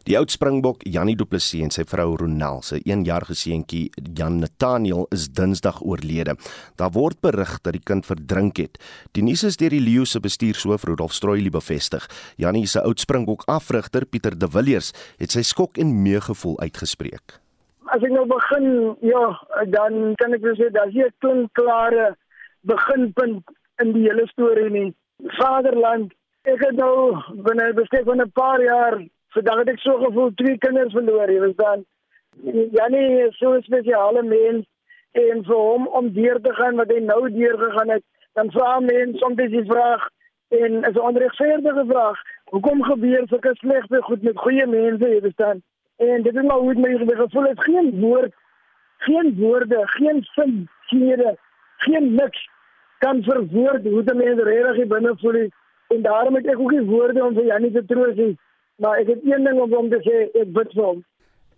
Die 0.03 0.17
oud 0.19 0.33
Springbok 0.35 0.81
Jannie 0.83 1.15
Du 1.15 1.23
Plessis 1.31 1.63
en 1.63 1.71
sy 1.71 1.85
vrou 1.87 2.17
Ronel 2.19 2.59
se 2.67 2.81
1-jarige 2.81 3.37
seentjie 3.39 3.85
Jan 4.19 4.41
Nathaniel 4.43 5.05
is 5.15 5.29
Dinsdag 5.31 5.79
oorlede. 5.87 6.35
Daar 6.81 6.91
word 6.97 7.21
berig 7.23 7.53
dat 7.63 7.77
die 7.77 7.85
kind 7.87 8.09
verdrink 8.09 8.59
het. 8.59 8.81
Die 9.15 9.23
nuus 9.23 9.45
is 9.47 9.61
deur 9.61 9.71
die 9.71 9.83
Leo 9.85 10.03
se 10.03 10.19
bestuurshoof 10.25 10.89
Rudolf 10.91 11.15
Stroili 11.15 11.53
bevestig. 11.55 12.09
Jannie 12.35 12.67
se 12.67 12.83
oud 12.83 12.99
Springbok 12.99 13.47
afrigter 13.47 14.09
Pieter 14.11 14.35
De 14.35 14.51
Villiers 14.51 14.91
het 15.23 15.39
sy 15.39 15.47
skok 15.47 15.79
en 15.79 15.95
meegevoel 16.03 16.59
uitgespreek. 16.67 17.39
As 17.95 18.03
ek 18.03 18.11
nou 18.11 18.27
begin, 18.27 18.69
ja, 19.07 19.25
dan 19.71 20.17
kan 20.19 20.35
ek 20.35 20.51
sê 20.59 20.73
daar's 20.75 20.99
'n 20.99 21.15
klinkklare 21.23 22.17
beginpunt 22.67 23.47
in 23.79 23.93
die 23.95 24.09
hele 24.11 24.27
storie 24.35 24.71
nie. 24.71 24.95
Vaderland, 25.39 26.11
ek 26.43 26.59
het 26.59 26.75
nou 26.75 27.23
binne 27.47 27.71
besef 27.75 28.03
van 28.05 28.21
'n 28.21 28.33
paar 28.35 28.59
jaar 28.59 28.99
Vandag 29.33 29.63
het 29.63 29.69
ek 29.73 29.79
so 29.81 29.97
gevoel 29.97 30.35
twee 30.37 30.59
kinders 30.61 30.93
verloor, 30.93 31.31
jy 31.33 31.41
weet 31.41 31.57
dan. 31.57 31.85
Janie 32.77 33.23
is 33.27 33.39
so 33.39 33.53
'n 33.57 33.63
spesiale 33.65 34.23
mens 34.23 34.67
en 35.13 35.45
vir 35.45 35.57
hom 35.57 35.87
om 35.87 36.11
deur 36.13 36.41
te 36.41 36.53
gaan 36.59 36.77
wat 36.77 36.93
hy 36.93 36.99
nou 37.01 37.31
deur 37.31 37.57
gegaan 37.59 37.91
het, 37.97 38.05
dan 38.35 38.51
vra 38.51 38.81
mense 38.81 39.19
soms 39.19 39.37
die 39.37 39.65
vraag 39.71 40.05
en 40.49 40.85
is 40.85 40.97
'n 40.97 41.07
onregverdige 41.09 41.85
vraag. 41.93 42.21
Hoekom 42.53 42.83
gebeur 42.83 43.23
sulke 43.29 43.55
slegte 43.55 44.03
goed 44.03 44.23
met 44.23 44.37
goeie 44.37 44.67
mense, 44.67 45.09
jy 45.09 45.21
weet 45.21 45.37
dan? 45.37 45.63
En 45.97 46.23
dit 46.23 46.37
is 46.37 46.43
maar 46.43 46.59
hoe 46.59 46.75
my 46.75 46.93
gevoel 46.99 47.49
het, 47.49 47.65
geen 47.65 48.01
woord, 48.01 48.35
geen 48.99 49.35
woorde, 49.39 49.81
geen 49.85 50.23
sin, 50.23 50.69
geen 50.81 51.39
geen 51.77 52.15
niks 52.15 52.49
kan 52.99 53.23
verwoord 53.23 53.85
hoe 53.85 54.03
die 54.03 54.15
mense 54.15 54.43
regtig 54.43 54.87
binne 54.87 55.17
voel. 55.17 55.49
En 55.89 56.03
daarom 56.03 56.35
het 56.35 56.47
ek 56.47 56.59
ook 56.59 56.71
nie 56.71 56.85
woorde 56.85 57.25
om 57.25 57.35
vir 57.35 57.45
Janie 57.45 57.73
te 57.73 57.85
troos 57.85 58.15
nie 58.15 58.39
maar 58.77 58.99
ek 58.99 59.07
het 59.07 59.25
een 59.25 59.45
ding 59.45 59.61
om 59.61 59.73
hom 59.73 59.91
te 59.91 60.01
sê, 60.07 60.29
ek 60.41 60.53
bid 60.53 60.73
vir 60.73 60.85
hom. 60.85 61.05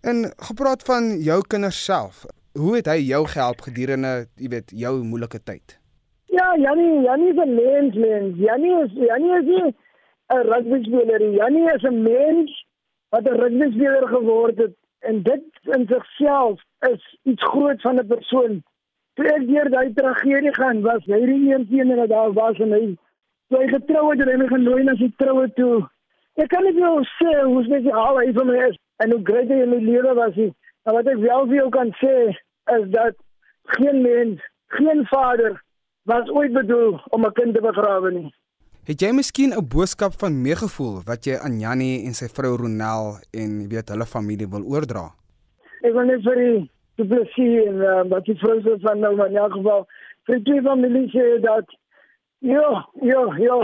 En 0.01 0.25
gepraat 0.49 0.83
van 0.83 1.15
jou 1.21 1.41
kinders 1.47 1.83
self, 1.85 2.25
hoe 2.53 2.75
het 2.75 2.87
hy 2.87 2.99
jou 3.07 3.25
gehelp 3.27 3.61
gedurende, 3.61 4.27
jy 4.35 4.49
weet, 4.49 4.71
jou 4.71 5.03
moeilike 5.03 5.41
tyd? 5.43 5.79
Ja, 6.35 6.55
Janie, 6.59 7.01
Janie 7.05 7.31
is 7.31 7.39
'n 7.39 7.55
mens, 7.55 7.95
mens. 7.95 8.37
Janie 8.37 8.75
is 8.83 8.91
Janie 8.91 9.35
is 9.39 9.73
'n 10.33 10.41
rugbyspeler. 10.51 11.21
Janie 11.33 11.69
is 11.73 11.83
'n 11.83 12.01
mens 12.03 12.65
wat 13.09 13.23
'n 13.23 13.39
rugbyspeler 13.41 14.07
geword 14.07 14.57
het 14.57 14.75
en 14.99 15.23
dit 15.23 15.43
in 15.77 15.87
sigself 15.87 16.61
is 16.79 17.17
iets 17.23 17.43
groot 17.43 17.81
van 17.81 17.99
'n 17.99 18.07
persoon. 18.07 18.63
Toe 19.13 19.25
ek 19.25 19.47
deur 19.47 19.69
daai 19.69 19.93
tragedie 19.93 20.53
gaan, 20.53 20.81
was 20.81 21.05
hy 21.05 21.25
die 21.25 21.53
een 21.53 21.67
teen 21.69 21.95
wat 21.95 22.09
daar 22.09 22.33
was 22.33 22.57
en 22.59 22.71
hy 22.71 22.97
toe 23.47 23.59
hy 23.59 23.67
getrou 23.67 24.09
het 24.09 24.27
en 24.27 24.41
hy 24.41 24.47
genooi 24.47 24.83
na 24.83 24.95
sy 24.95 25.11
troue 25.17 25.53
toe. 25.53 25.87
Ek 26.35 26.49
kan 26.51 26.65
nie 26.67 26.75
jou 26.75 27.03
sê 27.15 27.33
hoe 27.41 27.63
spesiaal 27.63 28.17
hy 28.19 28.31
vir 28.35 28.47
my 28.47 28.55
is 28.67 28.79
en 29.03 29.11
hoe 29.15 29.21
groot 29.27 29.51
hy 29.51 29.59
in 29.63 29.69
my 29.71 29.79
lewe 29.83 30.15
was 30.17 30.35
nie. 30.35 30.51
Maar 30.83 30.97
wat 30.99 31.11
ek 31.13 31.21
wel 31.23 31.45
vir 31.51 31.57
jou 31.61 31.69
kan 31.75 31.93
sê 32.01 32.15
is 32.75 32.89
dat 32.95 33.15
geen 33.77 34.01
mens, 34.01 34.41
geen 34.77 35.05
vader 35.11 35.61
was 36.11 36.29
ooit 36.29 36.53
bedoel 36.53 36.99
om 37.15 37.25
'n 37.25 37.33
kind 37.39 37.55
te 37.55 37.61
begrawe 37.61 38.11
nie. 38.11 38.33
Het 38.85 39.01
jy 39.01 39.11
miskien 39.11 39.53
'n 39.53 39.67
boodskap 39.67 40.13
van 40.13 40.41
meegevoel 40.41 41.01
wat 41.05 41.25
jy 41.25 41.37
aan 41.37 41.59
Jannie 41.59 42.05
en 42.05 42.13
sy 42.13 42.27
vrou 42.27 42.55
Ronel 42.57 43.17
en 43.33 43.61
jy 43.61 43.67
weet 43.67 43.89
hulle 43.89 44.05
familie 44.05 44.47
wil 44.47 44.63
oordra? 44.63 45.05
Ek 45.81 45.93
wil 45.93 46.05
net 46.05 46.21
vir 46.21 46.35
die 46.35 46.71
publisie 46.95 47.65
en 47.67 47.75
uh, 47.75 48.03
wat 48.09 48.25
die 48.25 48.37
vrou 48.37 48.61
se 48.61 48.77
van 48.81 48.99
nou 48.99 49.13
in 49.25 49.37
elk 49.37 49.53
geval 49.53 49.87
vir 50.27 50.39
die 50.43 50.61
familie 50.61 51.07
sê 51.09 51.39
dat 51.41 51.65
ja, 52.39 52.85
ja, 53.01 53.23
ja, 53.37 53.57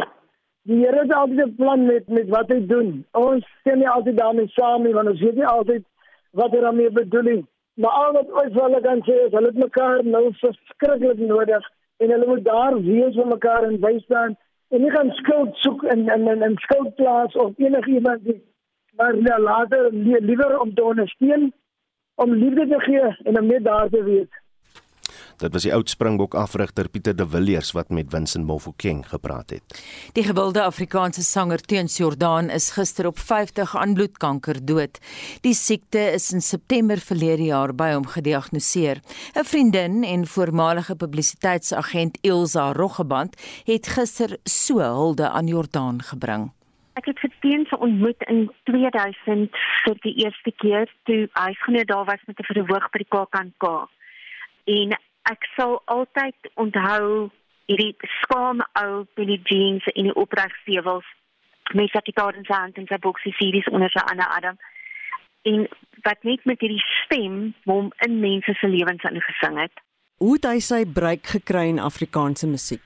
Die 0.70 0.78
Here 0.78 1.00
het 1.02 1.14
altyd 1.14 1.46
'n 1.46 1.56
plan 1.56 1.86
met 1.86 2.08
met 2.08 2.28
wat 2.30 2.50
hy 2.50 2.66
doen. 2.68 3.06
Ons 3.12 3.46
sien 3.64 3.78
nie 3.78 3.90
altyd 3.90 4.18
daarmee 4.18 4.48
saam 4.48 4.84
nie 4.84 4.94
want 4.94 5.10
ons 5.10 5.20
weet 5.20 5.36
nie 5.36 5.46
altyd 5.46 5.84
wat 6.32 6.52
hy 6.52 6.60
daarmee 6.60 6.90
bedoel 6.90 7.22
nie. 7.22 7.46
Maar 7.74 7.92
al 7.92 8.12
wat 8.14 8.32
ons 8.44 8.54
wel 8.54 8.82
kan 8.82 9.02
sê 9.08 9.16
is 9.26 9.32
hulle 9.32 9.48
het 9.48 9.58
mekaar 9.58 10.06
nou 10.06 10.24
verskriklik 10.34 11.18
nodig 11.18 11.70
en 11.98 12.10
hulle 12.10 12.28
moet 12.28 12.46
daar 12.46 12.82
wees 12.82 13.16
vir 13.16 13.28
mekaar 13.28 13.64
en 13.64 13.80
bystaan 13.80 14.38
en 14.70 14.82
nie 14.82 14.92
gaan 14.92 15.12
skuld 15.12 15.56
soek 15.56 15.84
in 15.84 16.10
in 16.16 16.28
in, 16.28 16.44
in 16.44 16.56
skuldplaas 16.58 17.36
of 17.36 17.52
enigiemand 17.58 18.24
nie. 18.24 18.42
Maar 18.98 19.16
ja, 19.16 19.40
later 19.40 19.90
liewer 20.30 20.60
om 20.60 20.74
te 20.74 20.84
ondersteun 20.84 21.54
om 22.16 22.34
liefde 22.34 22.68
te 22.68 22.80
gee 22.80 23.18
en 23.24 23.40
om 23.40 23.46
net 23.46 23.64
daar 23.64 23.90
te 23.90 24.04
wees. 24.04 24.41
Dit 25.42 25.56
was 25.58 25.64
die 25.66 25.72
oud 25.74 25.90
Springbok 25.90 26.36
afrigter 26.38 26.86
Pieter 26.94 27.16
de 27.18 27.26
Villiers 27.26 27.72
wat 27.74 27.90
met 27.90 28.12
Vincent 28.14 28.46
Mofokeng 28.46 29.00
gepraat 29.10 29.50
het. 29.50 29.80
Die 30.14 30.24
gewilde 30.24 30.62
Afrikaanse 30.62 31.24
sanger 31.26 31.62
Teens 31.66 31.98
Jordaan 31.98 32.52
is 32.54 32.70
gister 32.76 33.08
op 33.10 33.18
50 33.18 33.74
aan 33.78 33.96
bloedkanker 33.98 34.60
dood. 34.66 35.00
Die 35.42 35.56
siekte 35.58 35.98
is 36.14 36.30
in 36.32 36.46
September 36.46 37.02
verlede 37.02 37.50
jaar 37.50 37.74
by 37.74 37.90
hom 37.96 38.06
gediagnoseer. 38.06 39.02
'n 39.34 39.44
Vriendin 39.44 40.04
en 40.04 40.28
voormalige 40.28 40.96
publisiteitsagent 40.96 42.18
Ilse 42.22 42.74
Roggeband 42.78 43.34
het 43.66 43.88
gister 43.88 44.38
so 44.44 44.78
hulde 44.78 45.30
aan 45.30 45.48
Jordaan 45.48 46.02
gebring. 46.02 46.52
Ek 46.94 47.06
het 47.06 47.20
vir 47.20 47.32
Teens 47.40 47.70
ontmoet 47.70 48.22
in 48.30 48.52
2000 48.64 49.50
vir 49.84 49.98
die 50.02 50.16
eerste 50.24 50.52
keer 50.52 50.86
toe 51.04 51.30
hy 51.34 51.54
genoem 51.54 51.86
daar 51.86 52.06
was 52.06 52.22
met 52.28 52.38
'n 52.40 52.54
verhoog 52.54 52.90
by 52.92 52.98
die 52.98 53.10
KAKNK. 53.10 53.90
En 54.66 55.02
ek 55.30 55.46
sal 55.56 55.82
altyd 55.86 56.52
onthou 56.56 57.30
hierdie 57.70 57.96
skaam 58.22 58.64
ou 58.82 59.06
Billy 59.16 59.40
Jeans 59.46 59.86
in 59.94 60.10
die 60.10 60.16
opregstewels 60.16 61.06
met 61.74 61.92
sy 61.94 62.02
gitaar 62.04 62.36
in 62.36 62.48
sy 62.48 62.58
hand 62.58 62.78
en 62.78 62.88
sy 62.90 62.98
boksie 63.00 63.34
series 63.38 63.70
onder 63.72 63.92
sy 63.94 64.04
ander 64.12 64.28
Adam 64.38 64.58
en 65.50 65.68
wat 66.06 66.24
net 66.28 66.46
met 66.46 66.62
hierdie 66.62 66.84
stem 67.04 67.54
hom 67.70 67.92
in 68.06 68.20
mense 68.22 68.54
se 68.60 68.68
lewens 68.68 69.06
ingesing 69.10 69.58
het. 69.62 69.84
Hoe 70.22 70.36
het 70.38 70.46
hy 70.46 70.60
sy 70.62 70.82
breek 70.86 71.26
gekry 71.36 71.68
in 71.72 71.82
Afrikaanse 71.82 72.50
musiek? 72.50 72.84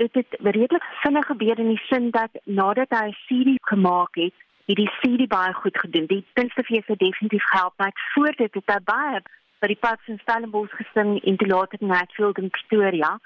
Dit 0.00 0.14
het 0.16 0.36
redelik 0.40 0.84
vinnig 1.02 1.26
gebeur 1.28 1.58
in 1.60 1.74
die 1.74 1.82
sin 1.88 2.08
dat 2.16 2.32
nadat 2.44 2.88
hy 2.96 3.08
'n 3.08 3.18
CD 3.26 3.56
gemaak 3.68 4.16
het, 4.16 4.36
het 4.66 4.76
die 4.76 4.92
CD 5.00 5.28
baie 5.28 5.52
goed 5.52 5.76
gedoen. 5.78 6.06
Die 6.06 6.24
kunstefees 6.32 6.86
het 6.86 6.98
definitief 6.98 7.44
gehelp, 7.52 7.74
maar 7.76 7.92
voor 8.14 8.32
dit 8.36 8.54
het 8.54 8.72
hy 8.72 8.80
baie 8.84 9.20
by 9.60 9.68
die 9.68 9.78
Pats 9.80 10.08
in 10.08 10.18
Stellenbosch 10.22 10.72
gesing 10.78 11.18
en 11.20 11.36
toe 11.36 11.48
later 11.48 11.80
in 11.80 11.92
Hatfield 11.92 12.38
in 12.38 12.50
Pretoria. 12.50 13.18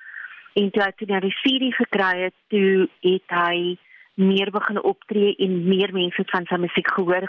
En 0.54 0.70
toe 0.70 0.82
hy 0.82 0.90
toe 0.98 1.08
na 1.10 1.20
die 1.22 1.34
CD 1.42 1.70
gekry 1.74 2.26
het, 2.26 2.34
toe 2.50 2.86
het 3.06 3.34
hy 3.34 3.76
meer 4.14 4.50
begin 4.54 4.80
optree 4.82 5.34
en 5.42 5.62
meer 5.68 5.94
mense 5.94 6.22
van 6.30 6.46
sy 6.50 6.58
musiek 6.62 6.90
gehoor 6.94 7.26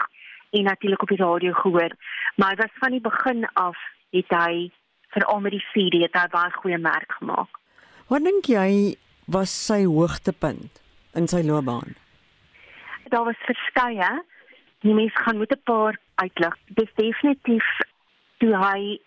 en 0.54 0.68
natuurlik 0.70 1.02
op 1.02 1.10
die 1.10 1.22
radio 1.22 1.52
gehoor. 1.52 1.94
Maar 2.36 2.54
hy 2.54 2.60
was 2.62 2.78
van 2.82 2.94
die 2.94 3.02
begin 3.02 3.46
af 3.54 3.78
het 4.14 4.30
hy 4.30 4.70
veral 5.14 5.40
met 5.40 5.56
die 5.56 5.64
CD 5.72 6.02
het 6.06 6.18
hy 6.18 6.26
baie 6.34 6.54
goeie 6.60 6.78
merk 6.78 7.18
gemaak. 7.18 7.50
Wat 8.10 8.22
dink 8.22 8.46
jy 8.50 8.94
was 9.26 9.50
sy 9.50 9.82
hoogtepunt 9.84 10.82
in 11.18 11.26
sy 11.30 11.42
loopbaan? 11.46 11.96
Daar 13.10 13.26
was 13.26 13.46
verskeie. 13.46 14.10
Die 14.86 14.94
mense 14.94 15.18
gaan 15.24 15.38
met 15.38 15.50
'n 15.50 15.62
paar 15.64 15.98
uitlig. 16.14 16.54
Dis 16.66 16.90
definitief 16.94 17.66
toe 18.38 18.52
hy 18.56 18.98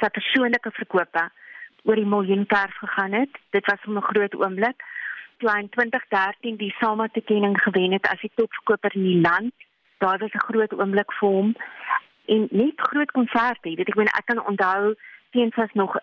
sy 0.00 0.08
persoonlike 0.16 0.72
verkope 0.80 1.24
oor 1.88 2.00
die 2.00 2.08
miljoen 2.08 2.46
per 2.46 2.72
gegaan 2.80 3.12
het. 3.12 3.32
Dit 3.50 3.66
was 3.66 3.80
'n 3.86 4.00
groot 4.10 4.34
oomblik. 4.34 4.82
Toe 5.38 5.50
hy 5.50 5.58
in 5.60 5.68
2013 5.68 6.56
die 6.56 6.74
SAMA 6.78 7.08
toekenning 7.12 7.56
gewen 7.62 7.92
het 7.92 8.06
as 8.08 8.20
die 8.20 8.32
topverkoper 8.34 8.94
in 8.94 9.04
die 9.04 9.20
land, 9.20 9.54
daar 9.98 10.18
was 10.18 10.32
'n 10.32 10.48
groot 10.48 10.72
oomblik 10.72 11.12
vir 11.12 11.28
hom 11.28 11.54
en 12.26 12.48
net 12.50 12.74
groot 12.76 13.10
konserte. 13.10 13.74
Dit 13.74 13.88
ek 13.88 13.94
meen 13.94 14.06
ek 14.06 14.26
kan 14.26 14.46
onthou 14.46 14.94
teens 15.30 15.54
was 15.54 15.72
nog 15.72 15.98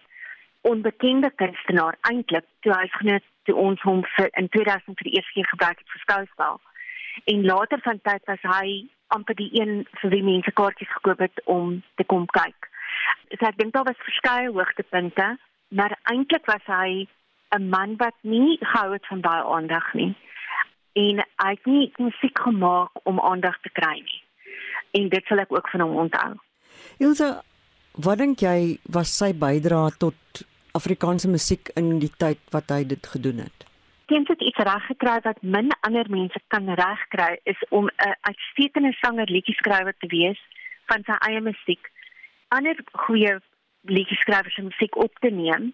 onbekende 0.61 1.31
kunstenaar 1.35 1.95
eintlik 2.01 2.45
toe 2.59 2.73
hy 2.73 2.87
genoem 2.87 3.19
toe 3.43 3.55
ons 3.55 3.81
hom 3.81 4.03
vir 4.15 4.29
in 4.31 4.49
2000 4.49 4.97
vir 4.97 5.07
die 5.09 5.15
eerste 5.15 5.33
keer 5.33 5.47
gebruik 5.47 5.77
het 5.77 5.89
vir 5.89 6.01
skouspel. 6.01 6.61
En 7.25 7.45
later 7.45 7.79
van 7.81 7.99
tyd 8.01 8.23
was 8.25 8.41
hy 8.41 8.89
amper 9.07 9.35
die 9.35 9.49
een 9.61 9.87
vir 9.91 10.09
wie 10.09 10.23
mense 10.23 10.51
kaartjies 10.51 10.93
gekoop 10.93 11.19
het 11.19 11.41
om 11.43 11.83
te 11.95 12.03
kom 12.03 12.25
kyk 12.25 12.69
so 13.29 13.45
ek 13.45 13.57
dink 13.57 13.73
daar 13.73 13.87
was 13.87 14.05
verskeie 14.07 14.51
hoogtepunte, 14.51 15.37
maar 15.67 15.97
eintlik 16.11 16.45
was 16.45 16.65
hy 16.65 17.07
'n 17.55 17.69
man 17.69 17.95
wat 17.97 18.15
nie 18.21 18.57
gehou 18.61 18.93
het 18.93 19.07
van 19.07 19.21
baie 19.21 19.43
aandag 19.43 19.93
nie. 19.93 20.15
En 20.93 21.23
hy 21.43 21.49
het 21.49 21.65
nie 21.65 21.91
musiek 21.97 22.39
gemaak 22.39 22.91
om 23.03 23.19
aandag 23.19 23.59
te 23.61 23.69
kry 23.69 23.95
nie. 23.99 24.21
En 24.91 25.09
dit 25.09 25.25
sal 25.25 25.39
ek 25.43 25.51
ook 25.51 25.69
van 25.69 25.79
hom 25.79 25.95
onthou. 25.95 26.33
Ilse, 26.97 27.41
wat 27.91 28.17
dink 28.17 28.39
jy 28.39 28.77
was 28.83 29.17
sy 29.17 29.33
bydrae 29.33 29.91
tot 29.99 30.45
Afrikaanse 30.75 31.29
musiek 31.31 31.71
in 31.79 31.99
die 31.99 32.11
tyd 32.17 32.39
wat 32.51 32.69
hy 32.69 32.83
dit 32.83 33.07
gedoen 33.07 33.37
het? 33.47 33.65
Teens 34.11 34.27
het 34.27 34.41
iets 34.41 34.63
reg 34.67 34.85
gekry 34.85 35.19
wat 35.23 35.41
min 35.41 35.71
ander 35.87 36.09
mense 36.09 36.39
kan 36.53 36.67
regkry 36.79 37.39
is 37.43 37.61
om 37.69 37.87
'n 37.87 38.15
uitstekende 38.21 38.93
sanger 39.01 39.29
liedjie 39.31 39.55
skrywer 39.55 39.95
te 39.99 40.07
wees 40.07 40.39
van 40.85 41.03
sy 41.03 41.15
eie 41.27 41.41
musiek. 41.41 41.91
Ander 42.47 42.77
goeie 43.05 43.39
liedjie 43.81 44.17
skrywers 44.17 44.53
se 44.53 44.61
musiek 44.61 44.95
op 44.95 45.13
te 45.19 45.29
neem 45.29 45.73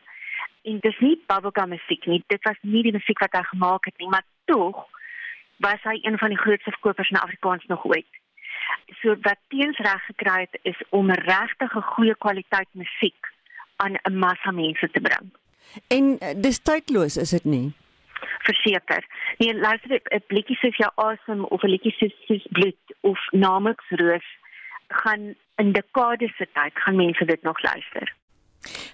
en 0.63 0.79
dis 0.79 0.99
nie 0.99 1.17
bubblegum 1.27 1.69
musiek 1.69 2.05
nie. 2.05 2.23
Dit 2.27 2.43
was 2.43 2.57
nie 2.61 2.83
die 2.83 2.95
musiek 2.95 3.19
wat 3.19 3.35
hy 3.37 3.43
gemaak 3.49 3.85
het 3.85 3.97
nie, 3.97 4.09
maar 4.09 4.25
tog 4.45 4.85
was 5.61 5.83
hy 5.83 5.99
een 6.01 6.17
van 6.17 6.33
die 6.33 6.39
grootste 6.41 6.71
verkopers 6.71 7.09
in 7.09 7.21
Afrikaans 7.21 7.65
nog 7.65 7.85
ooit. 7.85 8.07
So 9.01 9.15
wat 9.21 9.39
teens 9.53 9.77
reg 9.77 10.05
gekry 10.05 10.47
het 10.47 10.59
is 10.61 10.79
om 10.89 11.11
regtig 11.11 11.75
'n 11.75 11.91
goeie 11.93 12.15
kwaliteit 12.15 12.69
musiek 12.71 13.31
aan 13.75 13.95
'n 14.03 14.17
massa 14.17 14.51
mense 14.51 14.89
te 14.91 15.01
bring. 15.01 15.29
En 15.87 16.17
uh, 16.19 16.33
dis 16.35 16.59
tydloos, 16.59 17.17
is 17.17 17.29
dit 17.29 17.43
nie? 17.43 17.73
Verseker. 18.39 19.05
Nee, 19.37 19.55
luister 19.55 20.01
'n 20.03 20.23
liedjie 20.27 20.55
soos 20.55 20.77
jou 20.77 20.91
asem 20.95 21.43
of 21.43 21.63
'n 21.63 21.69
liedjie 21.69 21.91
soos 21.91 22.15
soos 22.25 22.45
bloed 22.49 22.95
of 23.01 23.19
nameks 23.31 23.89
roos 23.89 24.27
gaan 24.93 25.35
in 25.55 25.71
dekades 25.71 26.35
se 26.37 26.47
tyd 26.53 26.73
gaan 26.73 26.95
mense 26.95 27.25
dit 27.25 27.41
nog 27.41 27.61
luister. 27.61 28.15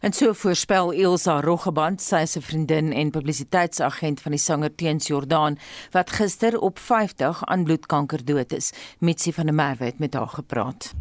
En 0.01 0.13
so 0.13 0.33
voorspel 0.33 0.93
Elsa 0.93 1.41
Roggeband, 1.41 2.01
sy 2.01 2.21
is 2.21 2.37
'n 2.37 2.41
vriendin 2.41 2.93
en 2.93 3.11
publisiteitsagent 3.11 4.21
van 4.21 4.31
die 4.31 4.39
sanger 4.39 4.75
Teens 4.75 5.07
Jordaan 5.07 5.57
wat 5.91 6.11
gister 6.11 6.59
op 6.59 6.79
50 6.79 7.45
aan 7.45 7.63
bloedkanker 7.63 8.25
dood 8.25 8.51
is. 8.51 8.73
Mitsi 8.99 9.33
van 9.33 9.45
der 9.45 9.53
Merwe 9.53 9.85
het 9.85 9.99
met 9.99 10.13
haar 10.13 10.27
gepraat. 10.27 10.93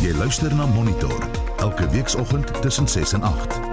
Jy 0.00 0.12
luister 0.16 0.54
na 0.54 0.66
Monitor 0.66 1.28
elke 1.56 1.88
weekoggend 1.88 2.62
tussen 2.62 2.88
6 2.88 3.12
en 3.12 3.22
8. 3.22 3.71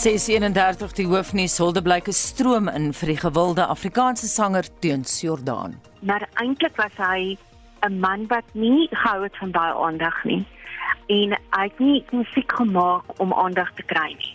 631 0.00 0.94
die 0.96 1.04
hoofnuus 1.04 1.58
Huldeblyke 1.60 2.12
stroom 2.16 2.70
in 2.72 2.86
vir 2.96 3.10
die 3.10 3.18
gewilde 3.20 3.66
Afrikaanse 3.68 4.30
sanger 4.32 4.64
Teens 4.80 5.18
Jordaan. 5.20 5.74
Maar 6.08 6.24
eintlik 6.40 6.72
was 6.80 6.94
hy 6.96 7.36
'n 7.84 8.00
man 8.00 8.24
wat 8.28 8.48
nie 8.54 8.88
gehou 8.88 9.22
het 9.22 9.36
van 9.36 9.50
baie 9.50 9.74
aandag 9.74 10.24
nie 10.24 10.46
en 11.08 11.36
hy 11.50 11.64
het 11.68 11.78
nie 11.78 12.04
musiek 12.12 12.52
gemaak 12.52 13.04
om 13.20 13.34
aandag 13.34 13.68
te 13.74 13.82
kry 13.82 14.16
nie. 14.16 14.34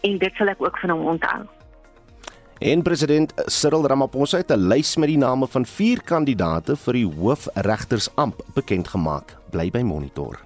En 0.00 0.18
dit 0.18 0.32
sal 0.34 0.48
ek 0.48 0.62
ook 0.62 0.78
van 0.78 0.90
hom 0.90 1.06
onthou. 1.06 1.44
En 2.58 2.82
president 2.82 3.32
Cyril 3.46 3.86
Ramaphosa 3.86 4.36
het 4.36 4.50
'n 4.50 4.68
lys 4.68 4.96
met 4.96 5.08
die 5.08 5.18
name 5.18 5.46
van 5.46 5.66
4 5.66 6.02
kandidate 6.02 6.76
vir 6.76 6.92
die 6.92 7.12
hoofregtersamp 7.20 8.42
bekend 8.54 8.88
gemaak. 8.88 9.36
Bly 9.50 9.70
by 9.70 9.82
Monitor. 9.82 10.40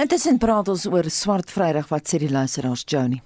Intussen 0.00 0.38
praat 0.40 0.68
ons 0.72 0.86
oor 0.88 1.04
Swart 1.12 1.50
Vrydag 1.52 1.90
wat 1.90 2.08
sê 2.08 2.16
die 2.22 2.30
luisteraars 2.32 2.86
Johnny. 2.88 3.18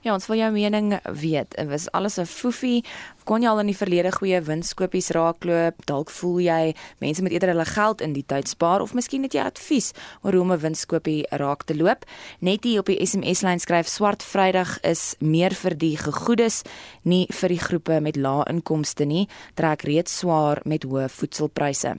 Ja, 0.00 0.14
ons 0.14 0.24
wil 0.30 0.38
jou 0.38 0.46
mening 0.54 0.94
weet. 1.20 1.52
Was 1.68 1.90
alles 1.92 2.16
'n 2.18 2.24
foefie? 2.24 2.84
Kon 3.24 3.42
jy 3.42 3.48
al 3.48 3.60
in 3.60 3.66
die 3.66 3.76
verlede 3.76 4.12
goeie 4.12 4.40
winskopies 4.40 5.10
raakloop? 5.10 5.84
Dalk 5.84 6.10
voel 6.10 6.38
jy 6.40 6.74
mense 7.00 7.22
moet 7.22 7.32
eerder 7.32 7.48
hulle 7.48 7.64
geld 7.64 8.00
in 8.00 8.12
die 8.14 8.24
tyd 8.26 8.48
spaar 8.48 8.80
of 8.80 8.94
miskien 8.94 9.22
het 9.22 9.34
jy 9.34 9.40
advies 9.40 9.92
oor 10.22 10.32
hoe 10.32 10.40
om 10.40 10.52
'n 10.52 10.60
winskopie 10.60 11.26
raak 11.30 11.64
te 11.64 11.76
loop? 11.76 12.04
Net 12.40 12.64
hier 12.64 12.80
op 12.80 12.86
die 12.86 13.06
SMS-lyn 13.06 13.60
skryf 13.60 13.86
Swart 13.86 14.22
Vrydag 14.22 14.80
is 14.80 15.16
meer 15.20 15.52
vir 15.54 15.76
die 15.76 15.96
gegoedes, 15.96 16.62
nie 17.02 17.26
vir 17.30 17.48
die 17.48 17.60
groepe 17.60 18.00
met 18.00 18.16
lae 18.16 18.44
inkomste 18.48 19.04
nie, 19.04 19.28
trek 19.54 19.82
reeds 19.82 20.18
swaar 20.18 20.60
met 20.64 20.84
hoë 20.84 21.08
voedselpryse. 21.08 21.96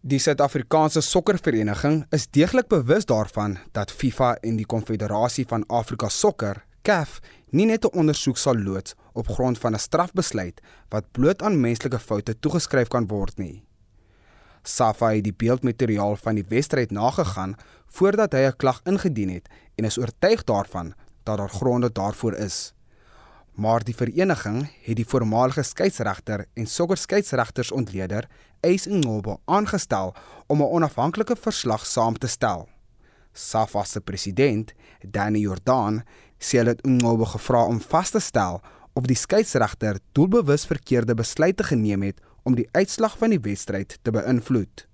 Die 0.00 0.18
Suid-Afrikaanse 0.18 1.00
Sokkervereniging 1.00 2.02
is 2.12 2.26
deeglik 2.28 2.68
bewus 2.68 3.06
daarvan 3.08 3.58
dat 3.72 3.92
FIFA 3.92 4.34
en 4.44 4.56
die 4.56 4.66
Konfederasie 4.66 5.46
van 5.48 5.64
Afrika 5.66 6.08
Sokker, 6.08 6.64
CAF, 6.82 7.20
nie 7.50 7.66
net 7.66 7.84
'n 7.84 7.96
ondersoek 7.98 8.36
sal 8.36 8.56
loods 8.56 8.94
op 9.12 9.28
grond 9.28 9.58
van 9.58 9.74
'n 9.74 9.78
strafbesluit 9.78 10.60
wat 10.88 11.10
bloot 11.12 11.42
aan 11.42 11.60
menslike 11.60 11.98
foute 11.98 12.38
toegeskryf 12.38 12.88
kan 12.88 13.06
word 13.06 13.38
nie. 13.38 13.64
SAFA 14.62 15.12
het 15.14 15.24
die 15.24 15.34
beeldmateriaal 15.36 16.16
van 16.16 16.34
die 16.34 16.44
wedstryd 16.48 16.90
nagegaan 16.90 17.56
voordat 17.86 18.32
hy 18.32 18.44
'n 18.46 18.56
klag 18.56 18.80
ingedien 18.84 19.30
het 19.30 19.48
en 19.76 19.84
is 19.84 19.98
oortuig 19.98 20.44
daarvan 20.44 20.94
dat 21.22 21.38
daar 21.38 21.50
gronde 21.50 21.92
daarvoor 21.92 22.34
is 22.34 22.74
maar 23.54 23.84
die 23.84 23.94
vereniging 23.94 24.64
het 24.82 24.96
die 24.96 25.06
voormalige 25.06 25.62
skeieregter 25.62 26.46
en 26.54 26.66
sokkerskeieregters 26.66 27.70
ontleder 27.72 28.26
Eis 28.60 28.86
Ngobo 28.86 29.40
aangestel 29.44 30.14
om 30.46 30.62
'n 30.62 30.72
onafhanklike 30.76 31.36
verslag 31.36 31.86
saam 31.86 32.18
te 32.18 32.26
stel. 32.26 32.68
SAFA 33.32 33.84
se 33.84 34.00
president, 34.00 34.72
Danny 35.10 35.38
Jordan, 35.38 36.02
sê 36.38 36.58
hulle 36.58 36.70
het 36.70 36.86
Ngobo 36.86 37.24
gevra 37.24 37.64
om 37.64 37.80
vas 37.80 38.10
te 38.10 38.20
stel 38.20 38.60
of 38.92 39.04
die 39.04 39.16
skeieregter 39.16 39.98
doelbewus 40.12 40.66
verkeerde 40.66 41.14
besluite 41.14 41.62
geneem 41.62 42.02
het 42.02 42.20
om 42.42 42.54
die 42.54 42.68
uitslag 42.72 43.18
van 43.18 43.30
die 43.30 43.40
wedstryd 43.40 43.98
te 44.02 44.10
beïnvloed. 44.10 44.86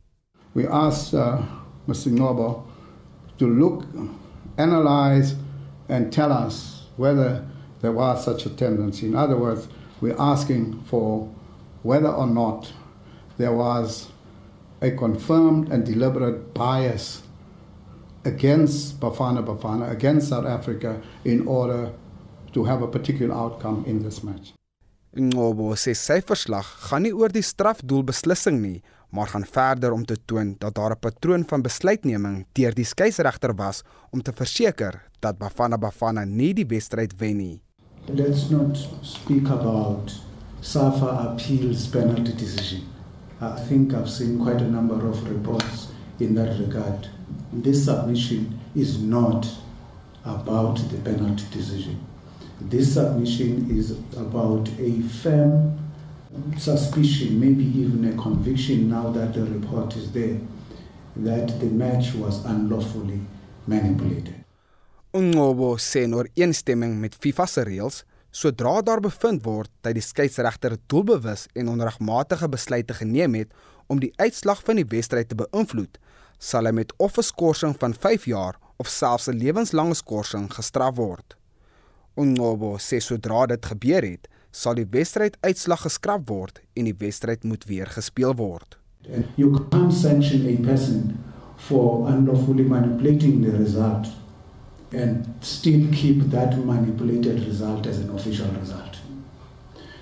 We 0.52 0.68
ask 0.68 1.12
uh, 1.12 1.42
Mr. 1.86 2.10
Ngobo 2.10 2.66
to 3.36 3.48
look, 3.48 3.84
analyze 4.56 5.36
and 5.88 6.12
tell 6.12 6.30
us 6.32 6.88
whether 6.96 7.42
there 7.80 7.92
was 7.92 8.24
such 8.24 8.46
a 8.46 8.50
tendency. 8.50 9.06
In 9.06 9.14
other 9.14 9.36
words, 9.36 9.68
we're 10.00 10.20
asking 10.20 10.82
for 10.84 11.28
whether 11.82 12.08
or 12.08 12.26
not 12.26 12.72
there 13.38 13.52
was 13.52 14.08
a 14.82 14.90
confirmed 14.90 15.72
and 15.72 15.84
deliberate 15.84 16.54
bias 16.54 17.22
against 18.24 19.00
Bafana 19.00 19.44
Bafana, 19.44 19.90
against 19.90 20.28
South 20.28 20.46
Africa, 20.46 21.00
in 21.24 21.46
order 21.46 21.92
to 22.52 22.64
have 22.64 22.82
a 22.82 22.88
particular 22.88 23.34
outcome 23.34 23.84
in 23.86 24.02
this 24.02 24.22
match. 24.22 24.52
Ngobo 25.10 25.72
sê 25.74 25.90
sy 25.98 26.20
verslag 26.22 26.68
gaan 26.86 27.02
nie 27.02 27.10
oor 27.10 27.32
die 27.34 27.42
strafdoelbeslissing 27.42 28.60
nie, 28.62 28.76
maar 29.10 29.32
gaan 29.32 29.42
verder 29.42 29.90
om 29.90 30.04
te 30.06 30.14
toon 30.30 30.54
dat 30.62 30.76
daar 30.78 30.94
'n 30.94 31.00
patroon 31.00 31.44
van 31.44 31.62
besluitneming 31.62 32.46
deur 32.54 32.74
die 32.74 32.84
skeieregter 32.84 33.54
was 33.56 33.82
om 34.12 34.22
te 34.22 34.32
verseker 34.32 35.02
dat 35.20 35.38
Bafana 35.38 35.76
Bafana 35.78 36.24
nie 36.24 36.54
die 36.54 36.66
wedstryd 36.66 37.18
wen 37.18 37.36
nie. 37.36 37.62
Let's 38.12 38.50
not 38.50 38.76
speak 39.02 39.44
about 39.44 40.12
SAFA 40.62 41.30
appeals 41.30 41.86
penalty 41.86 42.32
decision. 42.32 42.88
I 43.40 43.52
think 43.52 43.94
I've 43.94 44.10
seen 44.10 44.42
quite 44.42 44.60
a 44.60 44.68
number 44.68 45.06
of 45.06 45.30
reports 45.30 45.92
in 46.18 46.34
that 46.34 46.58
regard. 46.58 47.08
This 47.52 47.84
submission 47.84 48.58
is 48.74 49.00
not 49.00 49.46
about 50.24 50.76
the 50.90 50.98
penalty 50.98 51.44
decision. 51.52 52.04
This 52.60 52.94
submission 52.94 53.70
is 53.70 53.92
about 54.16 54.68
a 54.80 55.02
firm 55.02 55.78
suspicion, 56.58 57.38
maybe 57.38 57.64
even 57.78 58.12
a 58.12 58.20
conviction 58.20 58.90
now 58.90 59.10
that 59.12 59.34
the 59.34 59.44
report 59.44 59.94
is 59.94 60.10
there, 60.10 60.36
that 61.16 61.60
the 61.60 61.66
match 61.66 62.14
was 62.14 62.44
unlawfully 62.44 63.20
manipulated. 63.68 64.39
Ngobo 65.10 65.72
sê 65.82 66.04
in 66.06 66.12
ooreenstemming 66.14 66.92
met 67.02 67.16
FIFA 67.18 67.46
se 67.50 67.62
reëls, 67.66 67.96
sodra 68.30 68.76
daar 68.86 69.00
bevind 69.02 69.42
word 69.42 69.70
dat 69.82 69.96
die 69.96 70.04
skeieregter 70.06 70.76
doelbewus 70.86 71.48
en 71.58 71.72
onregmatige 71.72 72.46
besluite 72.52 72.94
geneem 72.94 73.34
het 73.34 73.50
om 73.90 73.98
die 73.98 74.12
uitslag 74.22 74.62
van 74.62 74.78
die 74.78 74.86
wedstryd 74.86 75.32
te 75.32 75.38
beïnvloed, 75.40 75.98
sal 76.38 76.70
hy 76.70 76.72
met 76.78 76.94
of 77.02 77.18
'n 77.18 77.26
skorsing 77.26 77.74
van 77.80 77.92
5 77.92 78.26
jaar 78.30 78.54
of 78.78 78.86
selfs 78.86 79.26
'n 79.26 79.34
lewenslange 79.42 79.94
skorsing 79.94 80.46
gestraf 80.46 80.94
word. 80.94 81.34
Ngobo 82.14 82.78
sê 82.78 83.00
sodra 83.00 83.46
dit 83.46 83.66
gebeur 83.66 84.02
het, 84.02 84.28
sal 84.52 84.74
die 84.74 84.86
wedstryd 84.90 85.36
uitslag 85.42 85.82
geskraap 85.82 86.28
word 86.28 86.60
en 86.76 86.84
die 86.84 86.98
wedstryd 86.98 87.42
moet 87.42 87.64
weer 87.64 87.86
gespeel 87.86 88.34
word. 88.34 88.78
You 89.36 89.50
can't 89.70 89.92
sanction 89.92 90.46
a 90.46 90.56
person 90.62 91.18
for 91.56 92.06
unlawfully 92.06 92.62
manipulating 92.62 93.42
the 93.42 93.56
result 93.58 94.06
and 94.92 95.34
still 95.40 95.88
keep 95.92 96.18
that 96.30 96.56
manipulated 96.58 97.46
result 97.46 97.86
as 97.86 97.98
an 97.98 98.10
official 98.10 98.48
result. 98.60 98.98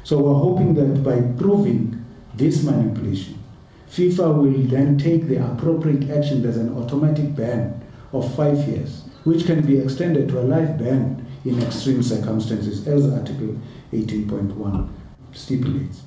So 0.03 0.19
we're 0.19 0.35
hoping 0.35 0.75
that 0.75 1.03
by 1.03 1.21
proving 1.37 2.05
this 2.35 2.63
manipulation, 2.63 3.39
FIFA 3.91 4.43
will 4.43 4.63
then 4.69 4.97
take 4.99 5.29
the 5.29 5.37
appropriate 5.37 6.11
action 6.11 6.45
as 6.47 6.57
an 6.57 6.77
automatic 6.77 7.35
ban 7.35 7.81
of 8.13 8.35
five 8.35 8.67
years, 8.69 9.03
which 9.25 9.45
can 9.45 9.67
be 9.67 9.79
extended 9.79 10.29
to 10.29 10.41
a 10.41 10.45
life 10.45 10.79
ban 10.79 11.27
in 11.45 11.63
extreme 11.63 12.03
circumstances, 12.03 12.87
as 12.87 13.07
Article 13.13 13.57
18.1 13.93 14.89
stipulates. 15.33 16.03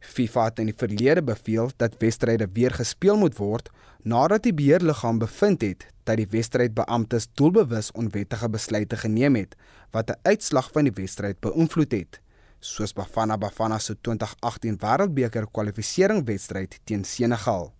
FIFA 0.00 0.44
het 0.44 0.58
in 0.58 0.70
die 0.70 0.76
verlede 0.76 1.22
beveel 1.22 1.70
dat 1.76 1.94
wedstryde 1.98 2.48
weer 2.52 2.72
gespeel 2.72 3.16
moet 3.20 3.36
word 3.36 3.68
nadat 4.02 4.42
die 4.42 4.54
beheerliggaam 4.56 5.18
bevind 5.20 5.60
het 5.60 5.89
dat 6.10 6.18
die 6.18 6.30
wedstrydbeamptes 6.30 7.28
doelbewus 7.38 7.92
onwettige 7.94 8.48
besluite 8.50 8.98
geneem 8.98 9.36
het 9.38 9.54
wat 9.94 10.10
'n 10.10 10.20
uitslag 10.22 10.70
van 10.72 10.84
die 10.84 10.96
wedstryd 11.02 11.40
beïnvloed 11.40 11.92
het, 11.92 12.20
soos 12.60 12.92
Bafana 12.92 13.38
Bafana 13.38 13.78
se 13.78 13.96
2018 14.00 14.76
Wêreldbeker 14.78 15.46
kwalifikasiewedstryd 15.50 16.80
teen 16.84 17.04
Senegal. 17.04 17.72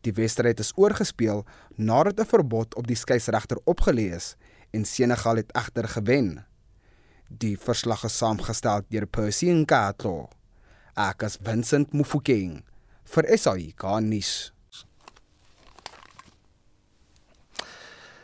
Die 0.00 0.12
wedstryd 0.12 0.60
is 0.60 0.72
oorgespeel 0.76 1.44
nadat 1.76 2.20
'n 2.20 2.26
verbod 2.26 2.74
op 2.74 2.86
die 2.86 2.96
skeieregter 2.96 3.58
opgelê 3.64 4.14
is 4.14 4.36
en 4.70 4.84
Senegal 4.84 5.36
het 5.36 5.52
egter 5.52 5.88
gewen. 5.88 6.44
Die 7.28 7.58
verslag 7.58 8.04
is 8.04 8.16
saamgestel 8.16 8.82
deur 8.88 9.06
Percy 9.06 9.50
Nkatlo. 9.50 10.28
Ek 10.96 11.22
is 11.22 11.38
Vincent 11.42 11.92
Mufokeng 11.92 12.62
vir 13.04 13.38
SAI 13.38 13.72
Garnis. 13.76 14.52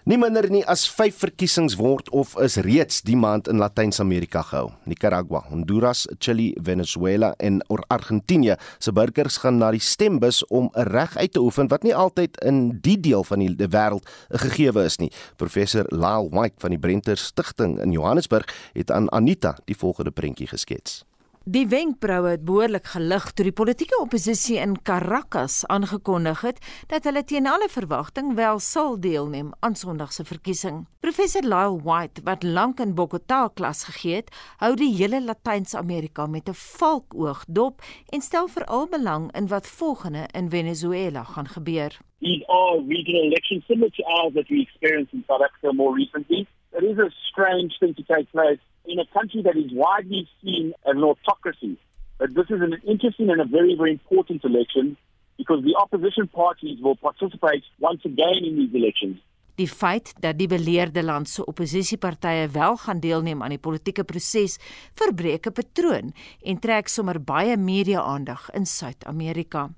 Nie 0.07 0.15
minder 0.23 0.47
nie 0.47 0.61
as 0.71 0.85
5 0.87 1.17
verkiesings 1.19 1.75
word 1.81 2.07
of 2.15 2.37
is 2.39 2.55
reeds 2.63 3.01
die 3.03 3.17
maand 3.19 3.49
in 3.51 3.59
Latyns-Amerika 3.59 4.45
gehou. 4.47 4.69
Nicaragua, 4.87 5.41
Honduras, 5.49 6.05
Chili, 6.23 6.53
Venezuela 6.63 7.33
en 7.43 7.59
Argentinië 7.91 8.55
se 8.79 8.93
burgers 8.95 9.41
gaan 9.43 9.59
na 9.59 9.73
die 9.75 9.83
stembus 9.83 10.45
om 10.47 10.71
'n 10.77 10.87
reg 10.95 11.17
uit 11.17 11.33
te 11.33 11.41
oefen 11.41 11.67
wat 11.69 11.83
nie 11.83 11.95
altyd 11.95 12.39
in 12.45 12.79
die 12.81 13.01
deel 13.01 13.25
van 13.25 13.39
die 13.39 13.57
wêreld 13.57 14.07
gegeewe 14.31 14.85
is 14.85 14.99
nie. 14.99 15.11
Professor 15.37 15.85
Lyle 15.89 16.31
White 16.31 16.55
van 16.59 16.71
die 16.71 16.79
Brenter 16.79 17.17
Stichting 17.17 17.81
in 17.83 17.91
Johannesburg 17.91 18.47
het 18.73 18.91
aan 18.91 19.11
Anita 19.11 19.59
die 19.65 19.77
volgende 19.77 20.11
prentjie 20.11 20.47
geskets. 20.47 21.06
Die 21.47 21.69
wenkbroue 21.71 22.33
het 22.33 22.43
behoorlik 22.43 22.89
gelig 22.91 23.29
toe 23.39 23.45
die 23.47 23.55
politieke 23.55 23.95
oppositie 24.03 24.57
in 24.59 24.73
Caracas 24.83 25.61
aangekondig 25.71 26.41
het 26.43 26.57
dat 26.91 27.05
hulle 27.07 27.23
teen 27.23 27.47
alle 27.47 27.69
verwagting 27.71 28.33
wel 28.35 28.59
sal 28.59 28.97
deelneem 29.01 29.53
aan 29.61 29.77
Sondag 29.79 30.11
se 30.13 30.25
verkiesing. 30.27 30.81
Professor 31.01 31.47
Lyle 31.47 31.79
White, 31.85 32.25
wat 32.27 32.43
lank 32.43 32.83
in 32.83 32.97
Bogotá 32.99 33.45
klas 33.55 33.85
gegee 33.87 34.17
het, 34.17 34.35
hou 34.59 34.73
die 34.75 34.91
hele 34.97 35.23
Latyns-Amerika 35.23 36.27
met 36.27 36.49
'n 36.49 36.59
valkoog 36.59 37.45
dop 37.47 37.81
en 38.11 38.21
stel 38.21 38.49
veral 38.49 38.89
belang 38.89 39.31
in 39.33 39.47
wat 39.47 39.67
volgende 39.67 40.27
in 40.35 40.51
Venezuela 40.51 41.23
gaan 41.23 41.49
gebeur. 41.49 41.99
These 42.21 42.47
are 42.49 42.83
regional 42.89 43.23
elections 43.23 43.65
similar 43.67 43.91
to 43.91 44.03
ours 44.03 44.35
that 44.35 44.49
we 44.49 44.61
experienced 44.61 45.13
in 45.13 45.23
South 45.27 45.43
Africa 45.43 45.73
more 45.73 45.95
recently. 45.95 46.47
It 46.77 46.85
is 46.85 46.99
a 46.99 47.11
strange 47.31 47.73
thing 47.81 47.95
to 47.95 48.03
take 48.03 48.31
place 48.31 48.59
in 48.85 48.99
a 48.99 49.07
country 49.07 49.43
that 49.43 49.57
is 49.57 49.73
widely 49.73 50.29
seen 50.43 50.75
as 50.87 50.95
an 50.95 51.03
autocracy. 51.03 51.79
But 52.19 52.35
this 52.35 52.47
is 52.51 52.61
an 52.61 52.77
interesting 52.87 53.31
and 53.31 53.41
a 53.41 53.47
very, 53.47 53.75
very 53.77 53.93
important 53.93 54.45
election 54.45 54.99
because 55.39 55.65
the 55.65 55.75
opposition 55.77 56.29
parties 56.29 56.79
will 56.81 56.97
participate 56.97 57.65
once 57.81 58.03
again 58.05 58.37
in 58.45 58.57
these 58.57 58.75
elections. 58.75 59.19
Die 59.57 59.69
feit 59.69 60.11
dat 60.21 60.37
die 60.37 60.49
beleerde 60.53 61.01
land 61.01 61.31
se 61.33 61.45
oppositiepartye 61.49 62.49
wel 62.53 62.75
gaan 62.77 62.99
deelneem 63.01 63.43
aan 63.43 63.55
die 63.55 63.63
politieke 63.63 64.05
proses, 64.05 64.59
verbreek 65.01 65.47
'n 65.49 65.57
patroon 65.57 66.13
en 66.45 66.59
trek 66.61 66.89
sommer 66.89 67.17
baie 67.21 67.57
media-aandag 67.57 68.51
in 68.53 68.67
Suid-Amerika. 68.67 69.71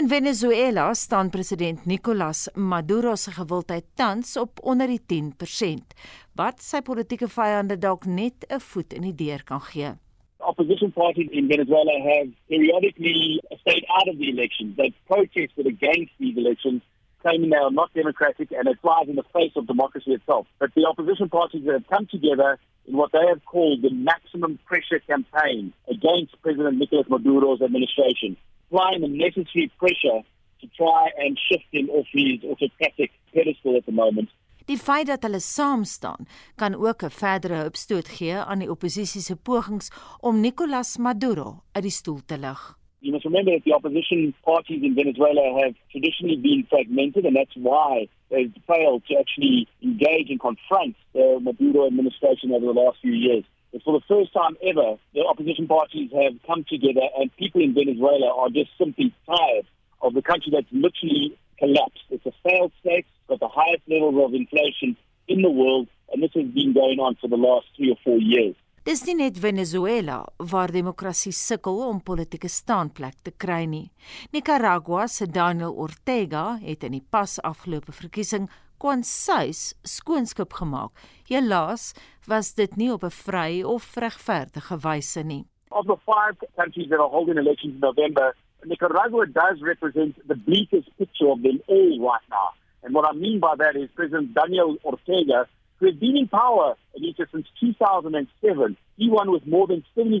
In 0.00 0.08
Venezuela 0.08 0.94
staan 0.94 1.30
president 1.30 1.86
Nicolas 1.86 2.48
Maduro 2.54 3.14
se 3.14 3.30
gewildheid 3.30 3.84
tans 3.94 4.36
op 4.36 4.58
onder 4.62 4.86
die 4.86 5.00
10%, 5.06 5.94
wat 6.34 6.62
sy 6.62 6.80
politieke 6.80 7.28
vyande 7.28 7.78
dalk 7.78 8.06
net 8.06 8.46
'n 8.48 8.60
voet 8.60 8.92
in 8.92 9.02
die 9.02 9.14
deur 9.14 9.44
kan 9.44 9.60
gee. 9.60 9.92
Opposition 10.38 10.92
parties 10.92 11.30
in 11.30 11.46
Venezuela 11.46 12.00
have 12.02 12.28
periodically 12.48 13.40
stayed 13.60 13.84
out 13.86 14.08
of 14.08 14.16
the 14.18 14.28
elections. 14.28 14.76
They've 14.76 14.98
protested 15.06 15.66
against 15.66 16.12
these 16.18 16.36
elections 16.36 16.82
claiming 17.22 17.50
they 17.50 17.56
are 17.56 17.70
not 17.70 17.92
democratic 17.94 18.50
and 18.52 18.66
it 18.68 18.78
flies 18.80 19.08
in 19.08 19.16
the 19.16 19.28
face 19.32 19.52
of 19.56 19.66
democracy 19.66 20.12
itself. 20.12 20.46
But 20.58 20.74
the 20.74 20.86
opposition 20.86 21.28
parties 21.28 21.66
have 21.66 21.86
come 21.88 22.06
together 22.06 22.58
in 22.86 22.96
what 22.96 23.12
they 23.12 23.26
have 23.28 23.44
called 23.44 23.82
the 23.82 23.90
maximum 23.90 24.58
pressure 24.66 25.00
campaign 25.06 25.72
against 25.88 26.40
President 26.42 26.78
Nicolas 26.78 27.08
Maduro's 27.08 27.62
administration, 27.62 28.36
applying 28.70 29.00
the 29.02 29.08
necessary 29.08 29.70
pressure 29.78 30.20
to 30.60 30.66
try 30.76 31.08
and 31.18 31.38
shift 31.38 31.68
him 31.72 31.88
off 31.90 32.06
his 32.12 32.42
autocratic 32.44 33.10
pedestal 33.32 33.76
at 33.76 33.86
the 33.86 33.92
moment. 33.92 34.28
Die 34.70 34.78
feit 34.78 35.08
dat 35.08 35.24
hulle 35.26 35.40
saam 35.42 35.84
staan, 35.84 36.28
kan 36.54 36.74
ook 36.74 37.02
'n 37.02 37.10
verdere 37.10 37.54
hupstoot 37.54 38.08
gee 38.08 38.36
aan 38.36 38.58
die 38.58 38.70
oppositie 38.70 39.20
se 39.20 39.36
pogings 39.36 39.90
om 40.20 40.40
Nicolas 40.40 40.96
Maduro 40.96 41.62
uit 41.72 41.82
die 41.82 41.92
stoel 41.92 42.20
te 42.26 42.38
lig. 42.38 42.79
You 43.02 43.12
must 43.12 43.24
remember 43.24 43.52
that 43.52 43.64
the 43.64 43.72
opposition 43.72 44.34
parties 44.44 44.82
in 44.84 44.94
Venezuela 44.94 45.64
have 45.64 45.74
traditionally 45.90 46.36
been 46.36 46.66
fragmented, 46.68 47.24
and 47.24 47.34
that's 47.34 47.56
why 47.56 48.08
they've 48.30 48.52
failed 48.66 49.04
to 49.08 49.16
actually 49.16 49.68
engage 49.82 50.28
and 50.28 50.38
confront 50.38 50.96
the 51.14 51.38
Maduro 51.40 51.86
administration 51.86 52.52
over 52.52 52.66
the 52.66 52.78
last 52.78 52.98
few 53.00 53.12
years. 53.12 53.44
But 53.72 53.82
for 53.84 53.98
the 53.98 54.04
first 54.06 54.34
time 54.34 54.56
ever, 54.62 54.98
the 55.14 55.24
opposition 55.24 55.66
parties 55.66 56.10
have 56.12 56.34
come 56.46 56.64
together, 56.68 57.06
and 57.18 57.34
people 57.36 57.62
in 57.62 57.72
Venezuela 57.72 58.36
are 58.36 58.50
just 58.50 58.70
simply 58.76 59.14
tired 59.24 59.66
of 60.02 60.12
the 60.12 60.22
country 60.22 60.52
that's 60.52 60.70
literally 60.70 61.38
collapsed. 61.58 62.04
It's 62.10 62.26
a 62.26 62.32
failed 62.44 62.72
state, 62.80 63.06
got 63.28 63.40
the 63.40 63.48
highest 63.48 63.82
levels 63.88 64.16
of 64.22 64.34
inflation 64.34 64.96
in 65.26 65.40
the 65.40 65.50
world, 65.50 65.88
and 66.12 66.22
this 66.22 66.32
has 66.34 66.46
been 66.52 66.74
going 66.74 66.98
on 66.98 67.14
for 67.16 67.28
the 67.28 67.36
last 67.36 67.66
three 67.76 67.90
or 67.92 67.98
four 68.04 68.18
years. 68.18 68.56
Dis 68.80 69.02
nie 69.04 69.12
net 69.18 69.36
Venezuela 69.36 70.22
waar 70.50 70.72
demokrasie 70.72 71.34
sukkel 71.36 71.82
om 71.84 71.98
politieke 72.00 72.48
staanplek 72.48 73.18
te 73.20 73.32
kry 73.36 73.66
nie. 73.68 73.90
Nicaragua 74.32 75.04
se 75.04 75.26
Daniel 75.28 75.74
Ortega 75.76 76.54
het 76.62 76.86
in 76.88 76.96
die 76.96 77.02
pas 77.04 77.34
afgelope 77.44 77.92
verkiesing 77.92 78.46
kwansuis 78.80 79.74
skoonskip 79.84 80.56
gemaak. 80.56 80.96
Helaas 81.28 81.90
was 82.24 82.54
dit 82.56 82.76
nie 82.80 82.88
op 82.88 83.04
'n 83.04 83.12
vry 83.12 83.62
of 83.62 83.84
regverdige 83.96 84.80
wyse 84.80 85.22
nie. 85.22 85.44
Of 85.68 85.84
the 85.84 85.98
five 86.08 86.40
countries 86.56 86.88
that 86.88 87.00
are 87.00 87.12
holding 87.12 87.36
elections 87.36 87.74
in 87.74 87.80
November, 87.80 88.34
Nicaragua 88.64 89.26
does 89.26 89.60
represent 89.60 90.16
the 90.26 90.36
bleakest 90.36 90.88
picture 90.96 91.28
of 91.28 91.42
them 91.42 91.60
all 91.68 92.00
right 92.00 92.26
now. 92.30 92.48
And 92.82 92.94
what 92.94 93.04
I 93.04 93.12
mean 93.12 93.40
by 93.40 93.56
that 93.58 93.76
is 93.76 93.90
President 93.94 94.32
Daniel 94.32 94.78
Ortega, 94.84 95.46
who 95.80 95.86
has 95.86 95.96
been 95.96 96.16
in 96.16 96.28
power 96.28 96.76
since 96.94 97.46
2007, 97.58 98.76
he 98.96 99.08
won 99.08 99.32
with 99.32 99.46
more 99.46 99.66
than 99.66 99.82
75% 99.96 100.20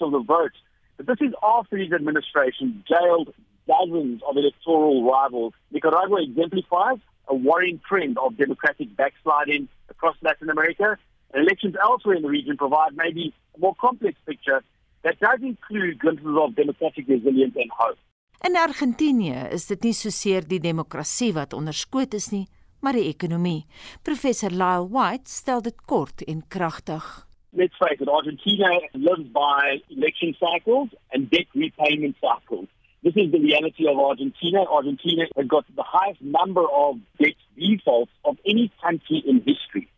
of 0.00 0.12
the 0.12 0.20
vote. 0.20 0.52
But 0.96 1.06
this 1.06 1.20
is 1.20 1.34
after 1.42 1.76
his 1.78 1.92
administration 1.92 2.84
jailed 2.86 3.32
dozens 3.66 4.22
of 4.28 4.36
electoral 4.36 5.10
rivals. 5.10 5.54
Nicaragua 5.70 6.22
exemplifies 6.22 6.98
a 7.28 7.34
worrying 7.34 7.80
trend 7.88 8.18
of 8.18 8.36
democratic 8.36 8.94
backsliding 8.96 9.68
across 9.88 10.16
Latin 10.22 10.50
America. 10.50 10.98
And 11.32 11.46
elections 11.46 11.74
elsewhere 11.82 12.16
in 12.16 12.22
the 12.22 12.28
region 12.28 12.56
provide 12.58 12.94
maybe 12.94 13.32
a 13.56 13.58
more 13.58 13.74
complex 13.80 14.18
picture 14.26 14.62
that 15.02 15.18
does 15.20 15.40
include 15.42 15.98
glimpses 15.98 16.36
of 16.38 16.54
democratic 16.54 17.08
resilience 17.08 17.56
and 17.56 17.70
hope. 17.70 17.98
In 18.44 18.56
Argentinië 18.56 19.48
is 19.54 19.68
dit 19.70 19.84
nie 19.86 19.94
soseer 19.94 20.42
die 20.42 20.58
demokrasie 20.60 21.30
wat 21.32 21.54
onderskoot 21.54 22.14
is 22.18 22.32
nie, 22.34 22.48
maar 22.82 22.98
die 22.98 23.08
ekonomie. 23.08 23.64
Professor 24.02 24.50
Lyle 24.50 24.88
White 24.90 25.30
stel 25.30 25.62
dit 25.62 25.84
kort 25.86 26.24
en 26.24 26.42
kragtig. 26.48 27.06
Let's 27.54 27.76
face 27.76 28.00
it, 28.00 28.08
Argentina 28.08 28.70
lives 28.92 29.28
by 29.32 29.82
election 29.88 30.34
cycles 30.40 30.88
and 31.10 31.30
debt 31.30 31.46
repayment 31.52 32.16
cycles. 32.20 32.66
This 33.02 33.14
is 33.16 33.30
the 33.30 33.38
reality 33.38 33.86
of 33.86 33.98
Argentina. 33.98 34.64
Argentina 34.64 35.26
has 35.36 35.46
got 35.46 35.64
the 35.76 35.82
highest 35.82 36.20
number 36.20 36.64
of 36.70 36.96
debt 37.18 37.36
defaults 37.56 38.12
of 38.24 38.36
any 38.46 38.70
country 38.82 39.22
in 39.26 39.42
history. 39.46 39.88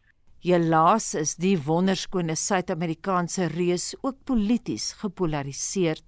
Helaas 0.45 1.15
is 1.17 1.31
die 1.41 1.55
wonderskone 1.57 2.35
Suid-Amerikaanse 2.37 3.47
reus 3.49 3.95
ook 4.03 4.19
polities 4.29 4.91
gepolariseerd. 5.01 6.05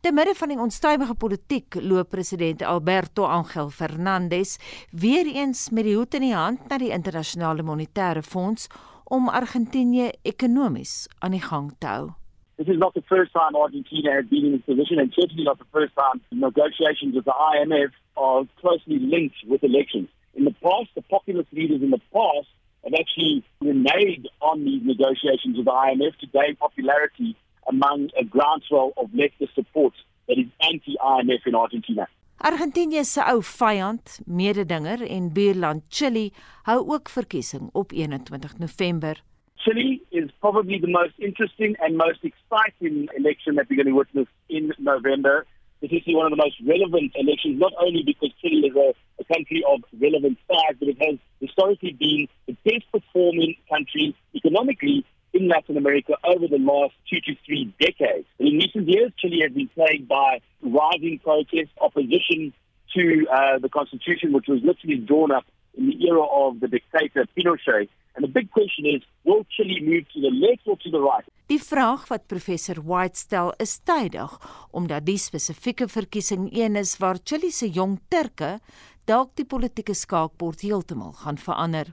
Te 0.00 0.12
midde 0.12 0.32
van 0.38 0.54
die 0.54 0.56
onstuimige 0.56 1.12
politiek 1.20 1.76
loop 1.84 2.14
president 2.14 2.64
Alberto 2.64 3.26
Angel 3.28 3.68
Fernandez 3.68 4.56
weer 4.88 5.28
eens 5.28 5.66
met 5.68 5.84
die 5.84 5.98
hoed 5.98 6.16
in 6.16 6.24
die 6.24 6.32
hand 6.32 6.64
na 6.70 6.80
die 6.80 6.94
internasionale 6.96 7.60
monetêre 7.60 8.24
fonds 8.24 8.70
om 9.04 9.28
Argentinië 9.28 10.14
ekonomies 10.32 11.04
aan 11.20 11.36
die 11.36 11.44
gang 11.44 11.68
te 11.76 11.92
hou. 11.92 12.08
This 12.56 12.72
is 12.72 12.80
not 12.80 12.96
the 12.96 13.04
first 13.04 13.36
time 13.36 13.52
Argentina 13.52 14.16
has 14.16 14.24
been 14.32 14.48
in 14.48 14.56
this 14.56 14.64
position, 14.64 14.96
and 14.98 15.12
certainly 15.12 15.44
not 15.44 15.60
the 15.60 15.68
first 15.76 15.92
time 15.92 16.24
negotiations 16.32 17.12
with 17.12 17.28
the 17.28 17.36
IMF 17.52 17.92
are 18.16 18.48
closely 18.64 18.96
linked 18.96 19.44
with 19.44 19.60
elections. 19.62 20.08
In 20.32 20.48
the 20.48 20.56
past, 20.64 20.88
the 20.96 21.02
populist 21.02 21.52
leaders 21.52 21.82
in 21.82 21.90
the 21.90 22.00
past 22.08 22.48
have 22.84 22.94
actually 22.94 23.42
reneged 23.62 24.26
on 24.40 24.64
these 24.64 24.82
negotiations 24.84 25.56
with 25.56 25.66
the 25.66 25.76
IMF 25.88 26.14
to 26.20 26.26
gain 26.26 26.56
popularity 26.56 27.36
among 27.68 28.10
a 28.20 28.24
groundswell 28.24 28.92
of 28.96 29.08
leftist 29.10 29.54
support 29.54 29.94
that 30.28 30.38
is 30.38 30.46
anti-IMF 30.60 31.46
in 31.46 31.54
Argentina. 31.54 32.06
Argentinië 32.44 33.04
se 33.04 33.22
ou 33.32 33.40
vyand, 33.42 34.18
mededinger 34.26 35.00
en 35.08 35.30
buurland 35.32 35.82
Chili 35.88 36.32
hou 36.66 36.80
ook 36.92 37.08
verkiesing 37.08 37.70
op 37.72 37.92
21 37.92 38.58
November. 38.58 39.22
Chile 39.56 40.02
is 40.10 40.30
probably 40.40 40.78
the 40.80 40.90
most 40.90 41.14
interesting 41.18 41.76
and 41.80 41.96
most 41.96 42.24
exciting 42.24 43.08
election 43.16 43.54
that 43.54 43.66
we're 43.68 43.80
going 43.82 43.88
to 43.88 43.96
witness 43.96 44.28
in 44.48 44.74
November. 44.78 45.46
This 45.90 46.02
is 46.06 46.14
one 46.14 46.26
of 46.26 46.30
the 46.30 46.42
most 46.42 46.56
relevant 46.64 47.12
elections, 47.14 47.60
not 47.60 47.72
only 47.78 48.02
because 48.02 48.30
Chile 48.40 48.68
is 48.68 48.76
a, 48.76 48.94
a 49.20 49.24
country 49.24 49.62
of 49.68 49.80
relevant 50.00 50.38
size, 50.48 50.76
but 50.78 50.88
it 50.88 50.96
has 51.00 51.18
historically 51.40 51.92
been 51.92 52.28
the 52.46 52.56
best 52.64 52.90
performing 52.90 53.54
country 53.68 54.16
economically 54.34 55.04
in 55.34 55.48
Latin 55.48 55.76
America 55.76 56.14
over 56.24 56.46
the 56.48 56.58
last 56.58 56.94
two 57.10 57.20
to 57.20 57.36
three 57.44 57.74
decades. 57.78 58.26
And 58.38 58.48
in 58.48 58.58
recent 58.58 58.88
years, 58.88 59.12
Chile 59.18 59.40
has 59.42 59.52
been 59.52 59.68
plagued 59.68 60.08
by 60.08 60.40
rising 60.62 61.20
protests, 61.22 61.74
opposition 61.80 62.54
to 62.94 63.26
uh, 63.30 63.58
the 63.58 63.68
constitution, 63.68 64.32
which 64.32 64.46
was 64.48 64.60
literally 64.62 64.96
drawn 64.96 65.32
up 65.32 65.44
in 65.76 65.90
the 65.90 66.06
era 66.06 66.24
of 66.24 66.60
the 66.60 66.68
dictator 66.68 67.26
Pinochet. 67.36 67.88
And 68.14 68.24
the 68.24 68.28
big 68.28 68.50
question 68.50 68.86
is, 68.86 69.02
will 69.24 69.44
Chile 69.50 69.80
move 69.82 70.04
to 70.14 70.20
the 70.20 70.30
left 70.30 70.62
or 70.66 70.76
to 70.78 70.90
the 70.90 71.00
right? 71.00 71.26
Die 71.50 71.60
vraag 71.60 72.06
wat 72.08 72.26
professor 72.30 72.78
White 72.80 73.18
stel 73.18 73.50
is 73.60 73.74
tydig 73.84 74.32
omdat 74.72 75.04
die 75.04 75.18
spesifieke 75.20 75.88
verkiesing 75.90 76.46
een 76.56 76.78
is 76.80 76.94
waar 77.02 77.18
Chile 77.24 77.50
se 77.52 77.68
jong 77.68 77.98
Turke 78.08 78.60
dalk 79.04 79.34
die 79.36 79.44
politieke 79.44 79.94
skaakbord 79.94 80.64
heeltemal 80.64 81.12
gaan 81.12 81.38
verander. 81.38 81.92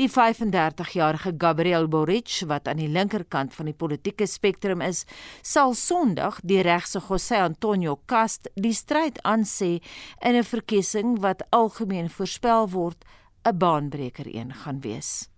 Die 0.00 0.08
35-jarige 0.08 1.34
Gabriel 1.38 1.88
Boric 1.88 2.40
wat 2.46 2.68
aan 2.68 2.80
die 2.80 2.88
linkerkant 2.88 3.54
van 3.54 3.70
die 3.70 3.76
politieke 3.76 4.26
spektrum 4.26 4.80
is, 4.80 5.04
sal 5.42 5.74
Sondag 5.74 6.40
die 6.42 6.62
regse 6.62 7.02
José 7.08 7.42
Antonio 7.44 7.98
Cast 8.06 8.50
die 8.54 8.74
stryd 8.74 9.20
aansê 9.24 9.80
in 10.20 10.34
'n 10.36 10.44
verkiesing 10.44 11.20
wat 11.20 11.46
algemeen 11.50 12.10
voorspel 12.10 12.70
word 12.70 13.04
'n 13.44 13.58
baanbreker 13.58 14.26
een 14.26 14.52
gaan 14.52 14.80
wees. 14.80 15.28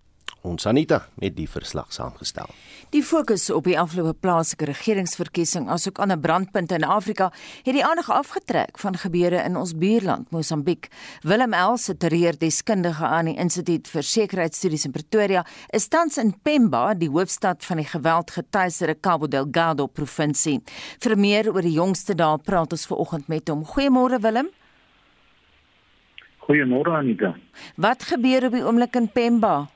Ons 0.41 0.63
Anita 0.65 1.01
met 1.19 1.33
die 1.35 1.47
verslag 1.51 1.89
saamgestel. 1.91 2.47
Die 2.93 3.01
fokus 3.03 3.49
op 3.51 3.65
die 3.67 3.75
afgelope 3.79 4.15
plaaslike 4.23 4.69
regeringsverkiesing 4.69 5.67
asook 5.69 5.99
ander 5.99 6.17
brandpunte 6.17 6.77
in 6.79 6.85
Afrika 6.87 7.27
het 7.65 7.75
die 7.75 7.83
aandag 7.83 8.07
afgetrek 8.09 8.79
van 8.79 8.95
gebeure 8.97 9.43
in 9.43 9.57
ons 9.59 9.75
buurland 9.75 10.31
Mosambiek. 10.31 10.87
Willem 11.27 11.53
Els, 11.53 11.89
'n 11.89 11.97
terreurdeskundige 11.97 13.05
aan 13.05 13.25
die 13.25 13.35
Instituut 13.35 13.87
vir 13.87 14.03
Sekuriteitsstudies 14.03 14.85
in 14.85 14.91
Pretoria, 14.91 15.45
is 15.73 15.87
tans 15.87 16.17
in 16.17 16.33
Pemba, 16.41 16.93
die 16.93 17.09
hoofstad 17.09 17.65
van 17.65 17.77
die 17.77 17.85
geweldgetuieerde 17.85 18.99
Cabo 18.99 19.27
Delgado 19.27 19.87
provinsie. 19.87 20.61
Vir 20.99 21.17
meer 21.17 21.53
oor 21.53 21.61
die 21.61 21.77
jongste 21.77 22.15
dae 22.15 22.37
praat 22.37 22.71
ons 22.71 22.85
vanoggend 22.85 23.27
met 23.27 23.47
hom. 23.49 23.65
Goeiemôre 23.65 24.19
Willem. 24.21 24.49
Goeiemôre 26.47 26.91
Anita. 26.91 27.35
Wat 27.75 28.03
gebeur 28.03 28.45
op 28.45 28.51
die 28.51 28.63
oomblik 28.63 28.95
in 28.95 29.11
Pemba? 29.11 29.67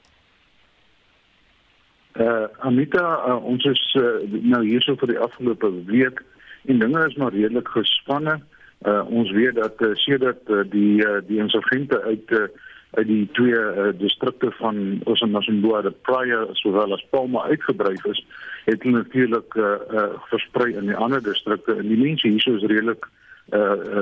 Uh 2.14 2.46
Anita, 2.62 3.04
uh, 3.26 3.40
ons 3.42 3.64
is 3.66 3.82
uh, 3.98 4.22
nou 4.46 4.62
hierso 4.62 4.94
vir 5.02 5.16
die 5.16 5.22
afgelope 5.26 5.70
week 5.88 6.22
en 6.70 6.84
dinge 6.84 7.08
is 7.08 7.16
maar 7.18 7.34
redelik 7.34 7.72
gespanne. 7.74 8.38
Uh 8.86 9.02
ons 9.10 9.32
weet 9.34 9.56
dat 9.58 9.82
uh, 9.82 9.96
sedert 10.04 10.50
uh, 10.50 10.62
die 10.70 11.02
uh, 11.02 11.24
die 11.26 11.42
insurgente 11.42 12.02
uit 12.04 12.36
uh, 12.38 12.46
uit 12.94 13.08
die 13.10 13.26
twee 13.34 13.58
uh, 13.58 13.90
distrikte 13.98 14.52
van 14.60 15.02
Osanasimboa 15.10 15.82
de 15.82 15.92
Praia 16.06 16.46
sowel 16.62 16.94
as 16.94 17.06
Palma 17.10 17.48
uitgebreek 17.50 18.06
is, 18.06 18.22
het 18.70 18.86
hulle 18.86 19.02
natuurlik 19.02 19.58
uh, 19.58 19.74
uh 19.90 20.08
versprei 20.30 20.76
in 20.78 20.92
die 20.94 21.00
ander 21.08 21.24
distrikte 21.24 21.80
en 21.80 21.90
die 21.90 21.98
mense 21.98 22.30
hierso 22.30 22.54
is 22.62 22.70
redelik 22.70 23.10
uh 23.10 23.23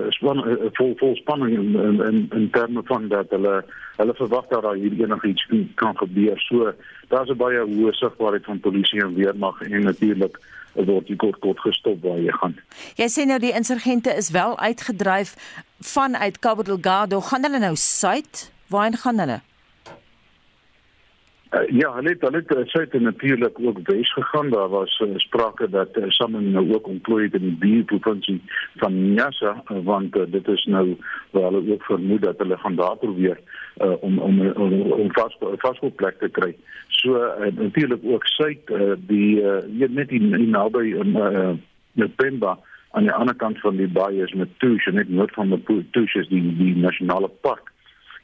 span 0.10 0.38
uh, 0.48 0.70
vol 0.78 0.94
vol 0.98 1.16
spanning 1.16 1.54
in 1.58 1.76
in 1.76 2.02
in, 2.06 2.30
in 2.36 2.50
terme 2.50 2.82
van 2.86 3.08
dat 3.08 3.30
hulle 3.30 3.64
hulle 3.98 4.14
verwag 4.14 4.48
dat 4.48 4.62
daar 4.64 4.76
hier 4.76 4.94
enigiets 4.94 5.48
kan 5.76 5.98
gebeur. 5.98 6.40
So 6.40 6.74
daar's 7.08 7.30
'n 7.30 7.38
baie 7.38 7.60
hoë 7.60 7.92
sigbaarheid 7.92 8.46
van 8.46 8.60
polisie 8.60 9.02
en 9.02 9.16
weermag 9.16 9.62
en 9.62 9.84
natuurlik 9.84 10.40
word 10.74 11.08
die 11.08 11.16
kort 11.16 11.40
kort 11.40 11.60
gestop 11.60 12.02
waar 12.04 12.20
jy 12.20 12.32
gaan. 12.32 12.56
Jy 12.96 13.08
sê 13.10 13.26
nou 13.26 13.40
die 13.40 13.54
insurgente 13.54 14.16
is 14.16 14.30
wel 14.30 14.60
uitgedryf 14.60 15.36
vanuit 15.80 16.40
Cabo 16.40 16.64
Delgado. 16.64 17.22
Gaan 17.22 17.44
hulle 17.44 17.60
nou 17.60 17.76
suid? 17.76 18.52
Waarheen 18.68 18.98
gaan 18.98 19.20
hulle? 19.20 19.40
Uh, 21.52 21.68
ja, 21.68 21.90
hulle 21.94 22.10
het 22.10 22.22
hulle 22.22 22.44
het 22.48 22.70
suid 22.70 22.94
en 22.96 23.02
natuurlik 23.04 23.58
ook 23.60 23.80
wes 23.84 24.14
gegaan. 24.14 24.50
Daar 24.50 24.70
was 24.70 25.00
uh, 25.00 25.10
sprake 25.16 25.70
dat 25.70 25.98
uh, 25.98 26.04
sommige 26.08 26.44
nou 26.44 26.74
ook 26.74 26.88
ontplooi 26.88 27.24
het 27.24 27.34
in 27.34 27.42
die 27.42 27.58
buurprovinsie 27.60 28.42
van 28.76 29.14
Nyasa, 29.14 29.64
want 29.84 30.16
uh, 30.16 30.24
dit 30.28 30.48
is 30.48 30.64
nou 30.66 30.98
waar 31.30 31.52
hulle 31.52 31.74
ook 31.74 31.84
vermoed 31.84 32.22
dat 32.22 32.38
hulle 32.38 32.58
gaan 32.58 32.76
daar 32.76 32.96
probeer 32.96 33.40
uh, 33.78 33.92
om 34.00 34.20
om 34.20 34.40
om, 34.48 34.82
om 34.92 35.12
vas 35.12 35.38
vasgop 35.40 35.96
plek 35.96 36.20
te 36.20 36.30
kry. 36.30 36.56
So 36.88 37.16
uh, 37.16 37.52
natuurlik 37.52 38.00
ook 38.04 38.26
suid 38.26 38.70
uh, 38.70 38.94
die 38.98 39.42
uh, 39.42 39.90
net 39.90 40.08
die, 40.10 40.20
die 40.20 40.48
naby 40.48 40.86
in 41.04 41.16
uh, 41.96 42.08
Pemba 42.16 42.60
aan 42.92 43.04
die 43.04 43.14
ander 43.14 43.36
kant 43.36 43.60
van 43.60 43.76
die 43.76 43.92
baie 43.92 44.24
is 44.24 44.34
met 44.34 44.60
Tush, 44.60 44.88
net 44.88 45.10
noord 45.10 45.34
van 45.34 45.52
die 45.52 45.86
Tush 45.92 46.16
is 46.16 46.32
die 46.32 46.56
die 46.56 46.76
nasionale 46.76 47.28
park 47.28 47.71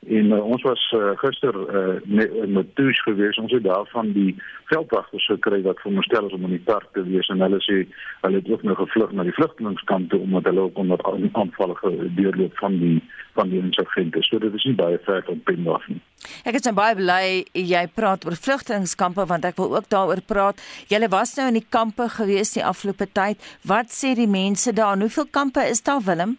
En 0.06 0.26
uh, 0.26 0.44
ons 0.46 0.62
was 0.62 0.94
uh, 0.96 1.10
gister 1.20 1.56
uh, 1.56 2.46
met 2.48 2.76
Tush 2.76 3.02
geweest. 3.04 3.40
Ons 3.40 3.52
het 3.52 3.64
daarvan 3.64 4.12
die 4.12 4.36
veldwagters 4.70 5.26
gekry 5.26 5.62
wat 5.66 5.80
veronderstel 5.80 6.28
is 6.28 6.36
om 6.38 6.46
in 6.48 6.56
die 6.56 6.64
park 6.70 6.88
te 6.94 7.04
wees 7.04 7.28
en 7.34 7.42
hulle 7.44 7.60
sê 7.66 7.82
hulle 8.22 8.42
het 8.42 8.50
ook 8.52 8.64
nou 8.68 8.76
gevlug 8.78 9.12
na 9.12 9.26
die 9.28 9.36
vlugtelingskant 9.36 10.10
toe 10.12 10.22
omdat 10.24 10.48
hulle 10.52 10.68
ook 10.70 10.78
onder 10.78 11.04
aanvalle 11.34 11.76
gedeurloop 11.82 12.58
van 12.62 12.80
die 12.80 12.98
van 13.38 13.50
die 13.50 13.60
insurgente. 13.62 14.24
So 14.26 14.40
dit 14.42 14.54
is 14.54 14.66
nie 14.66 14.78
baie 14.78 14.98
ver 15.06 15.22
van 15.28 15.44
Pemba 15.46 15.78
nie. 15.88 16.00
Ek 16.48 16.58
is 16.58 16.72
baie 16.74 16.96
bly 16.98 17.28
jy 17.54 17.84
praat 17.94 18.26
oor 18.26 18.40
vlugtelingkampe 18.48 19.28
want 19.30 19.46
ek 19.46 19.60
wil 19.62 19.76
ook 19.76 19.92
daaroor 19.94 20.24
praat. 20.26 20.64
Julle 20.92 21.12
was 21.14 21.36
nou 21.38 21.52
in 21.52 21.60
die 21.60 21.70
kampe 21.70 22.10
gewees 22.18 22.56
die 22.56 22.66
afgelope 22.66 23.12
tyd. 23.14 23.44
Wat 23.68 23.94
sê 23.94 24.16
die 24.18 24.30
mense 24.30 24.74
daar? 24.74 24.98
Hoeveel 24.98 25.30
kampe 25.32 25.68
is 25.68 25.84
daar 25.84 26.04
Willem? 26.06 26.38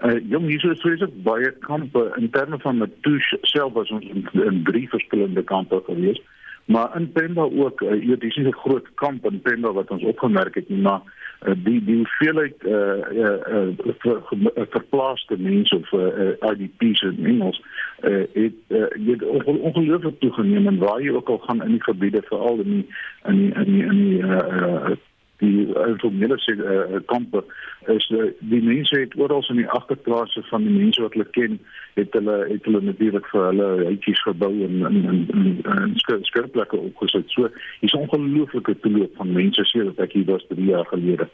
Uh, 0.00 0.16
jong, 0.30 0.46
hier 0.48 0.70
is 0.72 0.80
vreeslik 0.80 1.12
baie 1.22 1.50
kampe 1.60 2.06
in 2.16 2.30
terme 2.32 2.58
van 2.62 2.78
Matush 2.80 3.34
self 3.52 3.72
was 3.72 3.90
ons 3.90 4.06
in, 4.08 4.24
in 4.32 4.62
drie 4.64 4.88
verskillende 4.88 5.42
kampe 5.44 5.82
gewees. 5.86 6.20
Maar 6.64 6.96
in 6.96 7.12
Pemba 7.12 7.42
ook, 7.42 7.80
uh, 7.80 7.98
hier 8.00 8.18
dis 8.18 8.36
'n 8.36 8.52
groot 8.52 8.86
kamp 8.94 9.24
in 9.30 9.40
Pemba 9.40 9.72
wat 9.72 9.90
ons 9.90 10.02
opgemerk 10.02 10.54
het, 10.54 10.68
maar 10.68 11.02
uh, 11.46 11.54
die 11.64 11.84
die 11.84 11.96
hoeveelheid 11.96 12.54
eh 12.64 12.72
uh, 12.72 13.12
eh 13.16 13.52
uh, 13.52 13.68
uh, 13.86 13.94
ver, 13.98 14.22
ver, 14.24 14.66
verplaaste 14.70 15.36
mense 15.38 15.76
of 15.76 15.92
eh 15.92 16.28
uh, 16.40 16.50
IDP's 16.50 17.02
in 17.02 17.26
Engels 17.26 17.62
eh 18.00 18.12
uh, 18.12 18.24
het 18.32 18.52
uh, 18.68 19.06
het 19.06 19.22
ongelooflik 19.44 20.20
toegeneem 20.20 20.66
en 20.66 20.78
waar 20.78 21.02
jy 21.02 21.10
ook 21.10 21.28
al 21.28 21.38
gaan 21.38 21.62
in 21.62 21.70
die 21.70 21.82
gebiede 21.82 22.22
veral 22.22 22.58
in 22.58 22.70
die 22.70 22.86
in 23.24 23.36
die 23.36 23.52
in 23.54 23.72
die, 23.72 23.84
in 23.84 24.08
die 24.08 24.22
uh, 24.22 24.90
uh, 24.90 24.96
die 25.40 25.66
informele 25.88 26.36
uh, 26.36 27.00
kampe 27.10 27.42
is 27.92 28.06
uh, 28.14 28.28
die 28.52 28.60
mense 28.62 28.98
het 29.00 29.16
oral 29.18 29.44
in 29.52 29.62
die 29.62 29.68
agterklasse 29.68 30.42
van 30.50 30.66
die 30.66 30.74
mense 30.74 31.02
wat 31.02 31.16
hulle 31.16 31.28
ken 31.36 31.58
het 31.98 32.16
hulle 32.16 32.36
het 32.50 32.68
hulle 32.68 32.82
natuurlik 32.86 33.26
vir 33.32 33.46
hulle 33.48 33.68
huisies 33.90 34.22
gebou 34.28 34.52
en 34.66 34.84
en 34.90 34.98
en, 35.34 35.54
en 35.76 35.96
skirplekke 36.28 36.76
opgesit. 36.76 37.32
So 37.36 37.48
hier's 37.80 37.96
ongelooflike 37.96 38.76
toeloop 38.84 39.16
van 39.16 39.32
mense 39.36 39.64
sedert 39.72 40.00
ek 40.04 40.18
hier 40.18 40.28
was 40.30 40.46
3 40.52 40.68
jaar 40.68 40.86
gelede. 40.92 41.28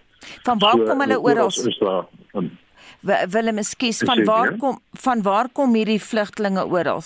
Van 0.47 0.63
waar 0.63 0.79
so, 0.79 0.89
kom 0.89 1.05
hulle 1.05 1.21
oral? 1.21 1.53
Is 1.53 1.83
daar 1.83 2.07
van 2.33 2.51
Willem, 3.07 3.59
ekskuus, 3.59 4.03
van 4.07 4.25
waar 4.25 4.57
kom 4.57 4.81
van 5.03 5.23
waar 5.23 5.49
kom 5.53 5.75
hierdie 5.75 6.01
vlugtlinge 6.03 6.67
oral? 6.67 7.03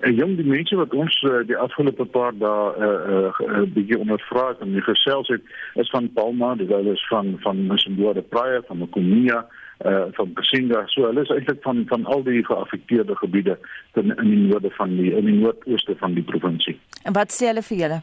En 0.00 0.14
jong 0.14 0.36
die 0.36 0.46
mense 0.46 0.76
wat 0.76 0.94
ons 0.94 1.22
uh, 1.22 1.42
die 1.46 1.56
afgelope 1.56 2.04
paar 2.04 2.32
dae 2.32 2.48
'n 2.48 2.82
uh, 2.82 3.26
uh, 3.30 3.48
uh, 3.48 3.66
bietjie 3.74 3.98
ondervra 3.98 4.48
het 4.48 4.60
en 4.60 4.72
die 4.72 4.82
gesels 4.82 5.28
het 5.28 5.42
is 5.74 5.90
van 5.90 6.12
Palma, 6.12 6.56
hulle 6.56 6.92
is 6.92 7.06
van 7.08 7.36
van 7.44 7.66
Msimboa 7.66 8.12
de 8.12 8.22
Praia, 8.22 8.62
van 8.66 8.78
Makumia, 8.78 9.46
uh 9.84 10.04
van 10.12 10.32
Kasinga. 10.32 10.86
So 10.86 11.06
hulle 11.06 11.22
is 11.22 11.28
eintlik 11.28 11.62
van 11.62 11.84
van 11.86 12.04
al 12.04 12.22
die 12.22 12.44
geaffekteerde 12.44 13.16
gebiede 13.16 13.58
in 13.94 14.16
in 14.16 14.30
die 14.30 14.48
noorde 14.48 14.70
van 14.70 14.96
die 14.96 15.12
in 15.14 15.24
die 15.24 15.38
noordooste 15.40 15.96
van 15.96 16.14
die 16.14 16.24
provinsie. 16.24 16.78
En 17.04 17.12
wat 17.12 17.32
sê 17.32 17.46
hulle 17.46 17.62
vir 17.62 17.78
julle? 17.78 18.00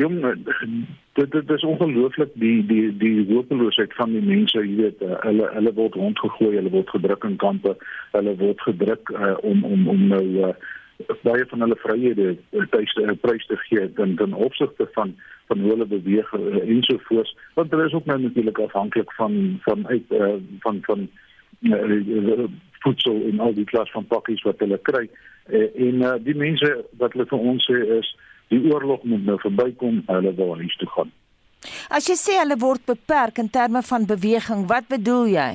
Jong, 0.00 0.20
dit 1.18 1.32
dit 1.32 1.50
is 1.50 1.64
ongelooflik 1.68 2.30
die 2.40 2.66
die 2.66 2.96
die 2.96 3.26
hopeloosheid 3.28 3.94
van 3.98 4.12
die 4.16 4.22
mense, 4.24 4.62
jy 4.64 4.76
weet, 4.78 5.02
uh, 5.04 5.18
hulle 5.26 5.48
hulle 5.52 5.72
word 5.76 5.98
rondgegooi, 6.00 6.54
hulle 6.56 6.72
word 6.72 6.92
gedruk 6.94 7.26
in 7.28 7.36
kampe, 7.42 7.74
hulle 8.14 8.36
word 8.40 8.62
gedruk 8.64 9.12
uh, 9.12 9.34
om 9.50 9.64
om 9.68 9.88
om 9.92 10.06
nou 10.12 10.22
uh, 10.48 10.54
baie 11.26 11.44
van 11.50 11.66
hulle 11.66 11.76
vryhede 11.82 12.36
tuis 12.70 12.94
te 12.96 13.16
prys 13.20 13.46
te 13.46 13.58
gee 13.66 13.92
dan 13.98 14.14
dan 14.20 14.32
opsigte 14.32 14.88
van 14.96 15.14
van 15.46 15.60
hoe 15.60 15.70
hulle 15.74 15.86
beweeg 15.86 16.32
uh, 16.32 16.62
ensovoorts. 16.76 17.36
Want 17.54 17.70
hulle 17.70 17.86
is 17.86 17.92
ook 17.98 18.04
nou 18.04 18.20
natuurlik 18.20 18.58
afhanklik 18.58 19.12
van 19.12 19.60
van 19.62 19.86
uit 19.86 20.16
uh, 20.22 20.32
van 20.60 20.78
van 20.82 21.08
uh, 21.60 22.44
voedsel 22.80 23.22
en 23.28 23.40
al 23.40 23.54
die 23.54 23.64
klas 23.64 23.90
van 23.90 24.06
pakkies 24.06 24.42
wat 24.42 24.58
hulle 24.58 24.78
kry. 24.82 25.08
Uh, 25.48 25.68
en 25.88 26.02
uh, 26.02 26.16
die 26.24 26.36
mense 26.36 26.84
wat 27.02 27.12
hulle 27.12 27.28
vir 27.32 27.48
ons 27.52 27.70
sê 27.70 27.80
is 27.98 28.16
die 28.50 28.60
oorlog 28.72 29.02
moet 29.06 29.24
nou 29.26 29.38
verbykom, 29.42 30.02
hulle 30.10 30.34
wil 30.38 30.56
huis 30.58 30.76
toe 30.82 30.88
gaan. 30.96 31.10
As 31.92 32.06
jy 32.08 32.16
sê 32.16 32.38
hulle 32.40 32.56
word 32.60 32.86
beperk 32.88 33.38
in 33.42 33.50
terme 33.52 33.82
van 33.86 34.06
beweging, 34.08 34.66
wat 34.70 34.88
bedoel 34.88 35.34
jy? 35.34 35.50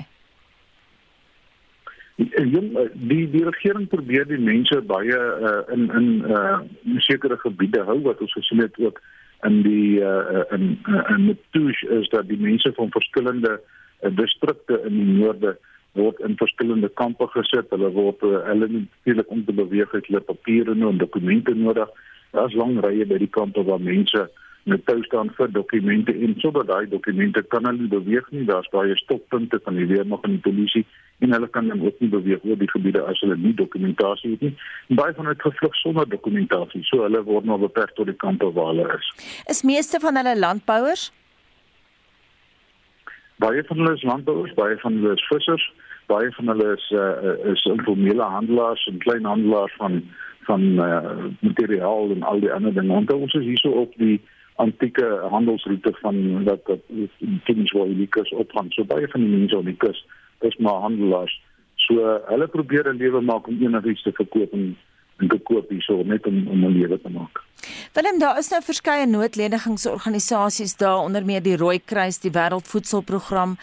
Die 2.15 3.25
die 3.33 3.43
regering 3.43 3.89
probeer 3.91 4.27
die 4.29 4.39
mense 4.39 4.79
baie 4.87 5.17
uh, 5.19 5.61
in 5.73 5.89
in 5.99 6.07
uh, 6.31 6.59
sekere 7.03 7.35
gebiede 7.41 7.83
hou 7.89 7.97
wat 8.05 8.21
ons 8.23 8.35
gesien 8.37 8.63
het 8.63 8.77
ook 8.79 9.01
in 9.43 9.61
die 9.65 9.99
uh, 9.99 10.45
in 10.55 10.77
in 11.11 11.25
Matush 11.27 11.83
is 11.99 12.07
dat 12.13 12.29
die 12.29 12.39
mense 12.39 12.71
van 12.77 12.93
verskillende 12.95 13.57
uh, 13.59 14.11
distrikte 14.21 14.79
in 14.87 14.95
die 15.01 15.17
noorde 15.17 15.57
word 15.99 16.19
in 16.27 16.37
verskillende 16.39 16.89
kampe 17.01 17.27
gesit. 17.33 17.67
Hulle 17.73 17.91
word 17.97 18.23
uh, 18.23 18.39
hulle 18.47 18.69
natuurlik 18.71 19.31
om 19.31 19.43
te 19.45 19.55
beweeg 19.59 19.91
het 19.91 20.07
hulle 20.07 20.23
papiere 20.23 20.77
en 20.77 21.01
dokumente 21.03 21.55
nodig. 21.55 21.91
Daar's 22.31 22.53
lang 22.53 22.79
rye 22.83 23.05
by 23.05 23.17
die 23.21 23.31
kampe 23.31 23.63
waar 23.63 23.81
mense 23.81 24.29
met 24.65 24.85
tou 24.85 24.97
staan 25.05 25.29
vir 25.37 25.51
dokumente 25.53 26.13
en 26.25 26.33
sodat 26.41 26.67
daai 26.67 26.87
dokumente 26.89 27.43
kan 27.53 27.67
hulle 27.69 27.87
beweeg 27.89 28.25
nie. 28.33 28.45
Daar's 28.49 28.69
baie 28.73 28.95
stoppunte 28.97 29.59
van 29.63 29.77
die 29.77 29.85
weermag 29.85 30.25
en 30.25 30.37
die 30.37 30.45
polisie 30.47 30.85
en 31.19 31.35
hulle 31.37 31.47
kan 31.47 31.67
dan 31.67 31.83
ook 31.85 31.99
nie 32.01 32.09
beweeg 32.09 32.43
oor 32.43 32.57
die 32.57 32.69
gebiede 32.71 33.03
as 33.05 33.21
hulle 33.21 33.37
nie 33.37 33.53
dokumentasie 33.53 34.31
het 34.31 34.41
nie. 34.41 34.55
Baie 34.97 35.13
van 35.13 35.29
hulle 35.29 35.37
het 35.37 35.45
gevlug 35.45 35.77
sonder 35.83 36.09
dokumentasie. 36.09 36.81
So 36.89 37.05
hulle 37.05 37.21
word 37.29 37.45
maar 37.45 37.61
beperk 37.61 37.93
tot 37.99 38.09
die 38.09 38.17
kampe 38.25 38.49
waar 38.57 38.73
hulle 38.73 38.89
is. 38.97 39.11
Is 39.53 39.61
meeste 39.61 40.01
van 40.01 40.17
hulle 40.17 40.33
landbouers? 40.39 41.11
Baie 43.37 43.63
van 43.69 43.83
hulle 43.83 43.93
is 43.93 44.03
landbouers, 44.07 44.53
baie 44.57 44.77
van 44.81 44.97
hulle 44.97 45.13
is 45.13 45.27
vissers, 45.29 45.65
baie 46.07 46.31
van 46.31 46.47
hulle 46.47 46.75
is 46.75 46.85
uh, 46.91 47.51
is 47.51 47.65
informele 47.65 48.23
handelaars 48.23 48.85
en 48.91 48.97
kleinhandelaars 48.97 49.75
van 49.77 50.03
van 50.45 50.61
uh, 50.61 51.25
materiaal 51.39 52.11
en 52.11 52.23
al 52.23 52.39
die 52.39 52.51
ander 52.53 52.73
dinge. 52.73 52.93
Want 52.93 53.13
ons 53.13 53.33
is 53.33 53.45
hierso 53.45 53.69
op 53.69 53.93
die 53.97 54.21
antieke 54.55 55.05
handelsroete 55.29 55.93
van 56.01 56.43
wat 56.43 56.61
wat 56.65 56.83
Kingswell 57.43 58.07
opgaan. 58.29 58.69
So 58.69 58.85
baie 58.85 59.07
van 59.07 59.21
die 59.21 59.29
mense 59.29 59.57
op 59.57 59.65
die 59.65 59.77
kus 59.77 60.05
is 60.39 60.57
maar 60.57 60.85
handelaars. 60.85 61.41
So 61.75 61.99
uh, 61.99 62.19
hulle 62.29 62.47
probeer 62.47 62.93
'n 62.93 62.97
lewe 62.97 63.21
maak 63.21 63.47
om 63.47 63.61
enigiets 63.61 64.03
te 64.03 64.11
verkoop 64.11 64.53
en 64.53 64.77
en 65.17 65.27
te 65.27 65.39
koop 65.39 65.69
hierso 65.69 66.03
net 66.03 66.27
om 66.27 66.47
om 66.47 66.65
'n 66.65 66.77
lewe 66.77 67.01
te 67.01 67.09
maak. 67.09 67.43
Willem, 67.95 68.17
daar 68.19 68.37
is 68.37 68.49
nou 68.51 68.57
verskeie 68.59 69.05
noodlenigingsorganisasies 69.07 70.73
daar 70.75 70.97
onder 70.99 71.23
meer 71.25 71.39
die 71.43 71.55
Rooi 71.55 71.77
Kruis, 71.79 72.17
die 72.19 72.31
Wêreldvoedselprogram, 72.35 73.53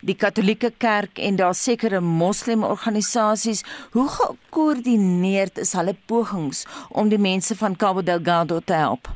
die 0.00 0.14
Katolieke 0.16 0.70
Kerk 0.80 1.20
en 1.20 1.36
daar 1.36 1.52
sekere 1.54 2.00
moslemorganisasies. 2.00 3.60
Hoe 3.92 4.06
gekoördineerd 4.08 5.60
is 5.60 5.74
hulle 5.76 5.92
pogings 6.06 6.64
om 6.88 7.12
die 7.12 7.20
mense 7.20 7.56
van 7.56 7.76
Cabo 7.76 8.02
Delgado 8.02 8.62
te 8.64 8.80
help? 8.80 9.12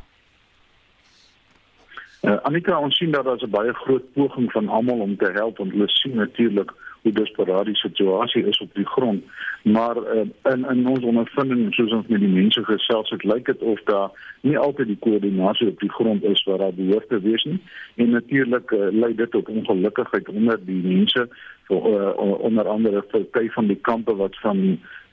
Uh, 2.20 2.36
Annika, 2.42 2.76
ons 2.76 3.00
sien 3.00 3.16
dat 3.16 3.24
daar 3.24 3.40
'n 3.40 3.50
baie 3.50 3.72
groot 3.72 4.12
poging 4.12 4.52
van 4.52 4.68
almal 4.68 5.00
om 5.00 5.16
te 5.16 5.32
help 5.32 5.56
want 5.56 5.72
hulle 5.72 5.88
sien 5.88 6.14
natuurlik 6.14 6.72
hoe 7.02 7.12
desperaat 7.12 7.64
die 7.64 7.76
situasie 7.76 8.44
is 8.46 8.58
op 8.60 8.74
die 8.74 8.86
grond. 8.86 9.24
Maar 9.66 9.96
uh, 9.96 10.20
in 10.52 10.64
in 10.70 10.86
ons 10.86 11.04
ondervinding 11.04 11.74
soos 11.74 11.92
ons 11.92 12.06
met 12.06 12.20
die 12.22 12.30
mense 12.30 12.62
gesels 12.64 13.08
het, 13.10 13.24
lyk 13.26 13.48
dit 13.50 13.62
of 13.66 13.80
daar 13.90 14.10
nie 14.46 14.58
altyd 14.58 14.92
die 14.92 14.98
koördinasie 15.02 15.66
op 15.72 15.80
die 15.82 15.90
grond 15.90 16.22
is 16.22 16.42
wat 16.46 16.60
daar 16.62 16.74
behoort 16.74 17.08
te 17.08 17.18
wees 17.20 17.42
nie. 17.44 17.58
En 17.96 18.10
natuurlik 18.14 18.70
uh, 18.70 18.86
lei 18.94 19.10
dit 19.14 19.30
tot 19.30 19.48
ongelukkigheid 19.50 20.28
onder 20.28 20.60
die 20.68 20.78
mense 20.84 21.24
vir 21.66 21.88
uh, 21.90 22.12
onder 22.46 22.68
andere 22.70 23.02
vir 23.10 23.24
baie 23.34 23.50
van 23.56 23.66
die 23.66 23.78
kampe 23.88 24.14
wat 24.20 24.38
van 24.44 24.60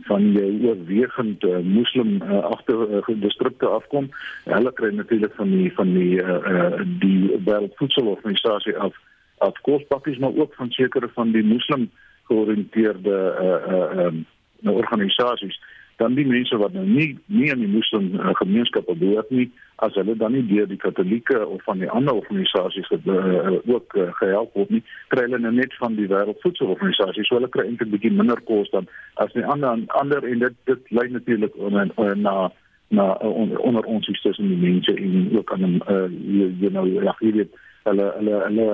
van 0.06 0.30
die 0.36 0.46
oorwegend 0.68 1.44
uh, 1.50 1.63
moslim 1.66 2.20
uh, 2.22 2.44
agter 2.52 2.86
uh, 3.00 3.16
distrikte 3.26 3.72
afkom. 3.80 4.12
Hulle 4.46 4.74
kry 4.78 4.92
natuurlik 4.94 5.34
van 5.39 5.50
die 5.50 5.74
van 5.80 5.96
die 5.98 6.22
uh, 6.22 6.38
uh, 6.54 6.86
die 7.02 7.42
wêreldvoedselorganisasie 7.50 8.78
af 8.78 9.02
af 9.42 9.58
kospakkies 9.66 10.22
maar 10.22 10.38
ook 10.38 10.54
van 10.62 10.70
sekere 10.72 11.10
van 11.18 11.34
die 11.34 11.44
moslim 11.44 11.89
georiënteerde 12.30 13.18
uh 13.42 13.74
uh 13.74 14.06
um, 14.06 14.24
organisasies 14.71 15.60
dan 15.97 16.15
die 16.15 16.26
mense 16.26 16.58
wat 16.58 16.73
nou 16.73 16.86
nie 16.86 17.19
nie 17.26 17.49
in 17.54 17.62
die 17.62 17.69
moslim 17.69 18.13
uh, 18.15 18.34
gemeenskappe 18.39 18.95
behoort 18.95 19.30
nie 19.32 19.45
as 19.86 19.93
hulle 19.99 20.15
dan 20.17 20.34
nie 20.34 20.43
deur 20.49 20.67
die 20.67 20.80
katolieke 20.82 21.45
of 21.45 21.63
van 21.67 21.84
die 21.84 21.89
ander 21.89 22.17
organisasies 22.17 22.89
uh, 22.97 23.52
ook 23.76 23.95
uh, 23.95 24.10
gehelp 24.19 24.58
word 24.58 24.73
nie 24.73 24.84
kry 25.13 25.28
hulle 25.28 25.39
nou 25.43 25.54
net 25.54 25.76
van 25.82 25.95
die 25.99 26.10
wêreldvoedselorganisasie 26.10 27.28
so 27.28 27.38
hulle 27.38 27.52
kry 27.54 27.67
eintlik 27.67 27.93
bietjie 27.93 28.13
minder 28.15 28.41
kos 28.49 28.71
dan 28.73 28.89
as 29.26 29.34
die 29.38 29.45
ander 29.45 29.86
ander 30.02 30.28
en 30.32 30.45
dit 30.47 30.60
dit 30.71 30.91
lei 30.91 31.08
natuurlik 31.12 31.58
na 31.69 31.88
na 32.15 32.36
na 32.93 33.06
onder, 33.13 33.60
onder 33.60 33.86
ons 33.89 34.08
is 34.08 34.21
tussen 34.21 34.47
die 34.47 34.62
mense 34.62 34.93
en 34.95 35.38
ook 35.38 35.54
aan 35.54 35.65
'n 35.69 35.82
uh, 35.89 36.08
you 36.62 36.69
know 36.69 36.86
ja 36.86 37.15
hier 37.19 37.34
dit 37.41 37.60
hulle 37.84 38.13
hulle 38.17 38.43
hulle 38.47 38.67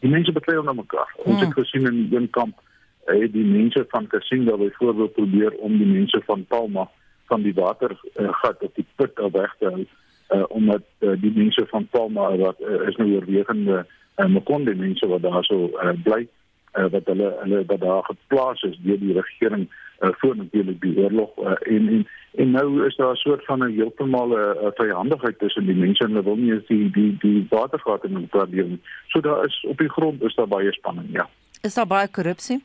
die 0.00 0.10
mense 0.10 0.32
beklei 0.32 0.58
onder 0.58 0.74
mekaar. 0.74 1.12
Hmm. 1.16 1.32
Ons 1.32 1.40
het 1.40 1.52
gesien 1.52 1.86
in 1.86 2.08
een 2.10 2.30
kamp 2.30 2.60
het 3.06 3.32
die 3.32 3.44
mense 3.44 3.84
van 3.88 4.06
Kasinga 4.06 4.56
byvoorbeeld 4.56 5.12
probeer 5.12 5.52
om 5.52 5.78
die 5.78 5.86
mense 5.86 6.22
van 6.26 6.44
Palma 6.44 6.90
van 7.26 7.42
die 7.42 7.54
water 7.54 8.00
uh, 8.14 8.32
gat 8.42 8.62
op 8.62 8.74
die 8.74 8.86
put 8.94 9.18
af 9.18 9.32
weg 9.32 9.54
te 9.58 9.70
hou 9.70 9.84
uh, 10.30 10.44
omdat 10.48 10.82
uh, 10.98 11.14
die 11.20 11.32
mense 11.34 11.66
van 11.70 11.86
Palma 11.90 12.36
wat 12.36 12.60
uh, 12.60 12.88
is 12.88 12.96
nou 12.96 13.14
oorwegende 13.14 13.86
uh, 14.16 14.26
Makonde 14.26 14.74
mense 14.74 15.06
wat 15.06 15.22
daar 15.22 15.44
so 15.44 15.70
uh, 15.74 15.94
bly 16.02 16.26
uh, 16.78 16.86
wat 16.90 17.06
hulle 17.06 17.32
hulle 17.40 17.64
wat 17.66 17.80
daar 17.80 18.04
geplaas 18.04 18.62
is 18.62 18.78
deur 18.84 19.00
die 19.00 19.16
regering 19.16 19.66
uh, 19.68 20.08
voor 20.20 20.36
natuurlik 20.36 20.80
die 20.80 20.96
oorlog 20.98 21.36
uh, 21.38 21.58
en 21.60 21.88
en 21.88 22.06
en 22.36 22.50
nou 22.50 22.86
is 22.86 22.96
daar 22.96 23.12
'n 23.12 23.24
soort 23.24 23.44
van 23.44 23.64
'n 23.64 23.74
heeltemal 23.76 24.28
'n 24.28 24.72
vyandigheid 24.74 25.38
tussen 25.38 25.66
die 25.66 25.74
mense 25.74 26.04
en 26.04 26.10
hulle 26.10 26.24
wil 26.24 26.36
nie 26.36 26.52
eens 26.52 26.66
die 26.66 26.90
die 26.90 27.16
die 27.18 27.46
watergate 27.50 28.06
in 28.06 28.20
mekaar 28.20 28.50
deel 28.50 28.66
nie. 28.66 28.80
So 29.06 29.20
daar 29.20 29.44
is 29.44 29.64
op 29.68 29.78
die 29.78 29.88
grond 29.90 30.22
is 30.22 30.34
daar 30.34 30.48
baie 30.48 30.72
spanning, 30.72 31.08
ja. 31.12 31.28
Is 31.62 31.74
daar 31.74 31.86
baie 31.86 32.08
korrupsie? 32.08 32.62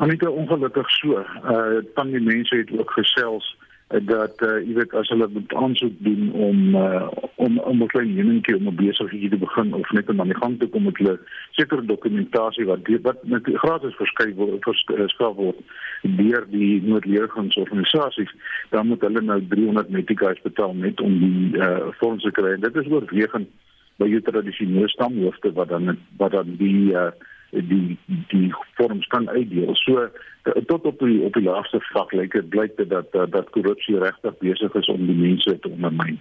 Anita 0.00 0.30
ongelukkig 0.30 0.90
so. 0.90 1.18
Uh 1.44 1.80
van 1.94 2.10
die 2.10 2.20
mense 2.20 2.56
het 2.56 2.70
ook 2.78 2.90
gesels 2.90 3.56
dat 3.90 4.42
uh, 4.46 4.60
jy 4.62 4.76
weet 4.78 4.92
as 4.94 5.08
hulle 5.10 5.26
moet 5.34 5.54
aansoek 5.58 5.96
doen 6.06 6.30
om 6.32 6.74
uh, 6.78 7.08
om 7.42 7.58
om 7.58 7.82
'n 7.82 7.86
klein 7.92 8.18
enetjie 8.18 8.56
om 8.56 8.68
'n 8.68 8.74
besigheid 8.74 9.30
te 9.30 9.36
begin 9.36 9.74
of 9.74 9.90
net 9.90 10.08
om 10.08 10.20
aan 10.20 10.32
die 10.32 10.40
gang 10.42 10.58
te 10.58 10.66
kom 10.66 10.82
met 10.82 10.96
hulle 10.96 11.18
sekere 11.50 11.84
dokumentasie 11.84 12.64
wat 12.64 12.88
wat 13.02 13.24
met 13.24 13.50
gratis 13.54 13.94
verskyn 13.94 14.34
word 14.34 14.64
verskaf 14.64 15.34
word 15.34 15.58
deur 16.02 16.46
die 16.50 16.82
noodleergangsorganisasies 16.82 18.32
dan 18.70 18.86
moet 18.86 19.00
hulle 19.00 19.20
nou 19.20 19.40
300 19.48 19.88
metrica's 19.88 20.40
betaal 20.42 20.74
net 20.74 21.00
om 21.00 21.18
die 21.18 21.58
uh, 21.58 21.90
fondse 21.98 22.30
te 22.30 22.40
kry. 22.40 22.56
Dit 22.56 22.76
is 22.76 22.86
oorwegend 22.92 23.48
by 23.98 24.06
jou 24.08 24.20
tradisionele 24.20 24.88
stamhoofde 24.88 25.52
wat 25.52 25.68
dan 25.68 25.98
wat 26.16 26.30
dan 26.30 26.56
die 26.56 26.92
uh, 26.92 27.10
die 27.50 27.98
die 28.30 28.48
vorms 28.78 29.06
kan 29.06 29.28
uitdeel. 29.28 29.74
So 29.74 30.08
tot 30.66 30.86
op 30.88 30.98
die 30.98 31.20
op 31.26 31.34
die 31.36 31.44
laaste 31.44 31.80
vlak 31.90 32.12
lyk 32.16 32.32
dit 32.32 32.48
blyk 32.48 32.76
dit 32.78 32.88
dat 32.90 33.12
dat, 33.12 33.30
dat 33.32 33.50
korrupsie 33.50 33.98
regtig 33.98 34.38
besig 34.40 34.74
is 34.74 34.88
om 34.88 35.06
die 35.06 35.16
mense 35.16 35.58
te 35.58 35.68
ondermyn. 35.68 36.20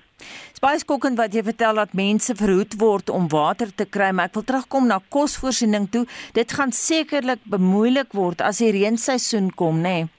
Spice 0.57 0.85
Cooken 0.85 1.15
wat 1.15 1.33
jy 1.33 1.43
vertel 1.47 1.81
dat 1.81 1.95
mense 1.97 2.35
verhoed 2.35 2.75
word 2.81 3.09
om 3.09 3.29
water 3.31 3.71
te 3.75 3.85
kry, 3.85 4.11
maar 4.11 4.31
ek 4.31 4.39
wil 4.39 4.47
terugkom 4.47 4.89
na 4.89 4.99
kosvoorsiening 5.09 5.87
toe. 5.93 6.05
Dit 6.35 6.53
gaan 6.57 6.75
sekerlik 6.75 7.43
bemoeilik 7.47 8.13
word 8.17 8.41
as 8.43 8.63
die 8.63 8.73
reenseisoen 8.75 9.53
kom, 9.55 9.83
nê? 9.83 9.99
Nee? 10.03 10.13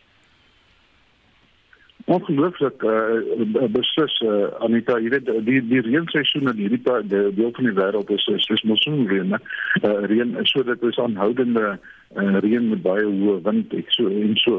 Ongelooflik 2.10 2.82
uh, 2.82 3.68
beslis 3.70 4.16
uh, 4.26 4.48
Anita, 4.66 4.96
jy 4.98 5.12
weet 5.12 5.28
die 5.46 5.60
die 5.70 5.82
reenseisoen 5.86 6.50
in 6.50 6.62
hierdie 6.64 6.80
deel 7.06 7.52
van 7.54 7.68
die 7.68 7.76
wêreld 7.76 8.10
is 8.10 8.24
is, 8.34 8.48
is 8.56 8.64
monsoonreën, 8.66 9.36
uh, 9.36 9.92
reën 10.10 10.34
sodat 10.50 10.80
dit 10.80 10.90
is 10.90 10.98
aanhoudende 10.98 11.66
uh, 11.76 12.40
reën 12.42 12.66
met 12.72 12.82
baie 12.82 13.06
hoë 13.06 13.36
wind 13.46 13.78
ek 13.78 13.94
so 13.94 14.10
en 14.10 14.34
so. 14.42 14.58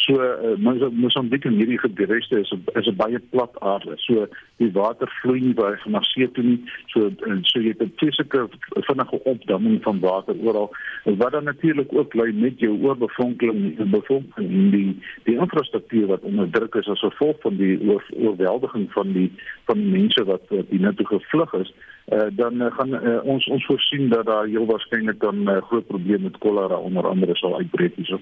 So 0.00 0.16
uh, 0.16 0.88
Mosambiek 0.90 1.44
en 1.44 1.58
hierdie 1.60 1.78
gebiede 1.78 2.16
is 2.16 2.30
is 2.32 2.86
'n 2.88 2.96
baie 2.96 3.18
plat 3.30 3.52
aarde. 3.60 3.94
So 3.96 4.26
die 4.56 4.70
water 4.72 5.08
vloei 5.20 5.40
nie 5.40 5.54
baie 5.54 5.76
van 5.82 6.04
see 6.04 6.30
toe 6.32 6.44
nie. 6.44 6.60
So 6.86 7.10
so 7.42 7.60
jy 7.60 7.68
het 7.68 7.82
'n 7.82 7.92
fisieke 7.96 8.48
vinnige 8.88 9.18
opdamming 9.24 9.82
van 9.82 10.00
water 10.00 10.34
oral. 10.40 10.72
Wat 11.04 11.32
dan 11.32 11.44
natuurlik 11.44 11.92
ook 11.92 12.14
lei 12.14 12.32
met 12.32 12.58
jou 12.58 12.80
oorbevonkeling 12.80 13.78
en 13.78 13.90
bevolking 13.90 14.48
en 14.48 14.70
die 14.70 14.96
die 15.24 15.36
infrastruktuur 15.36 16.06
wat 16.06 16.22
onder 16.22 16.50
druk 16.50 16.74
is 16.74 16.88
as 16.88 17.00
gevolg 17.00 17.36
van 17.40 17.56
die 17.56 17.80
oor, 17.88 18.04
oorweldiging 18.16 18.92
van 18.92 19.12
die 19.12 19.32
van 19.64 19.76
die 19.76 19.90
mense 20.00 20.24
wat 20.24 20.48
die 20.48 20.80
net 20.80 20.96
toe 20.96 21.06
gevlug 21.06 21.52
is. 21.52 21.74
Uh, 22.08 22.26
dan 22.32 22.62
uh, 22.62 22.72
gaan 22.72 22.94
uh, 22.94 23.24
ons 23.24 23.46
ons 23.46 23.66
voorsien 23.66 24.08
dat 24.08 24.26
daar 24.26 24.46
heel 24.46 24.66
waarskynlik 24.66 25.20
dan 25.20 25.48
uh, 25.48 25.62
groot 25.62 25.86
probleme 25.86 26.22
met 26.22 26.38
kolera 26.38 26.76
onder 26.76 27.06
andere 27.06 27.36
sal 27.36 27.56
uitbreek 27.56 27.94
hierso. 27.96 28.20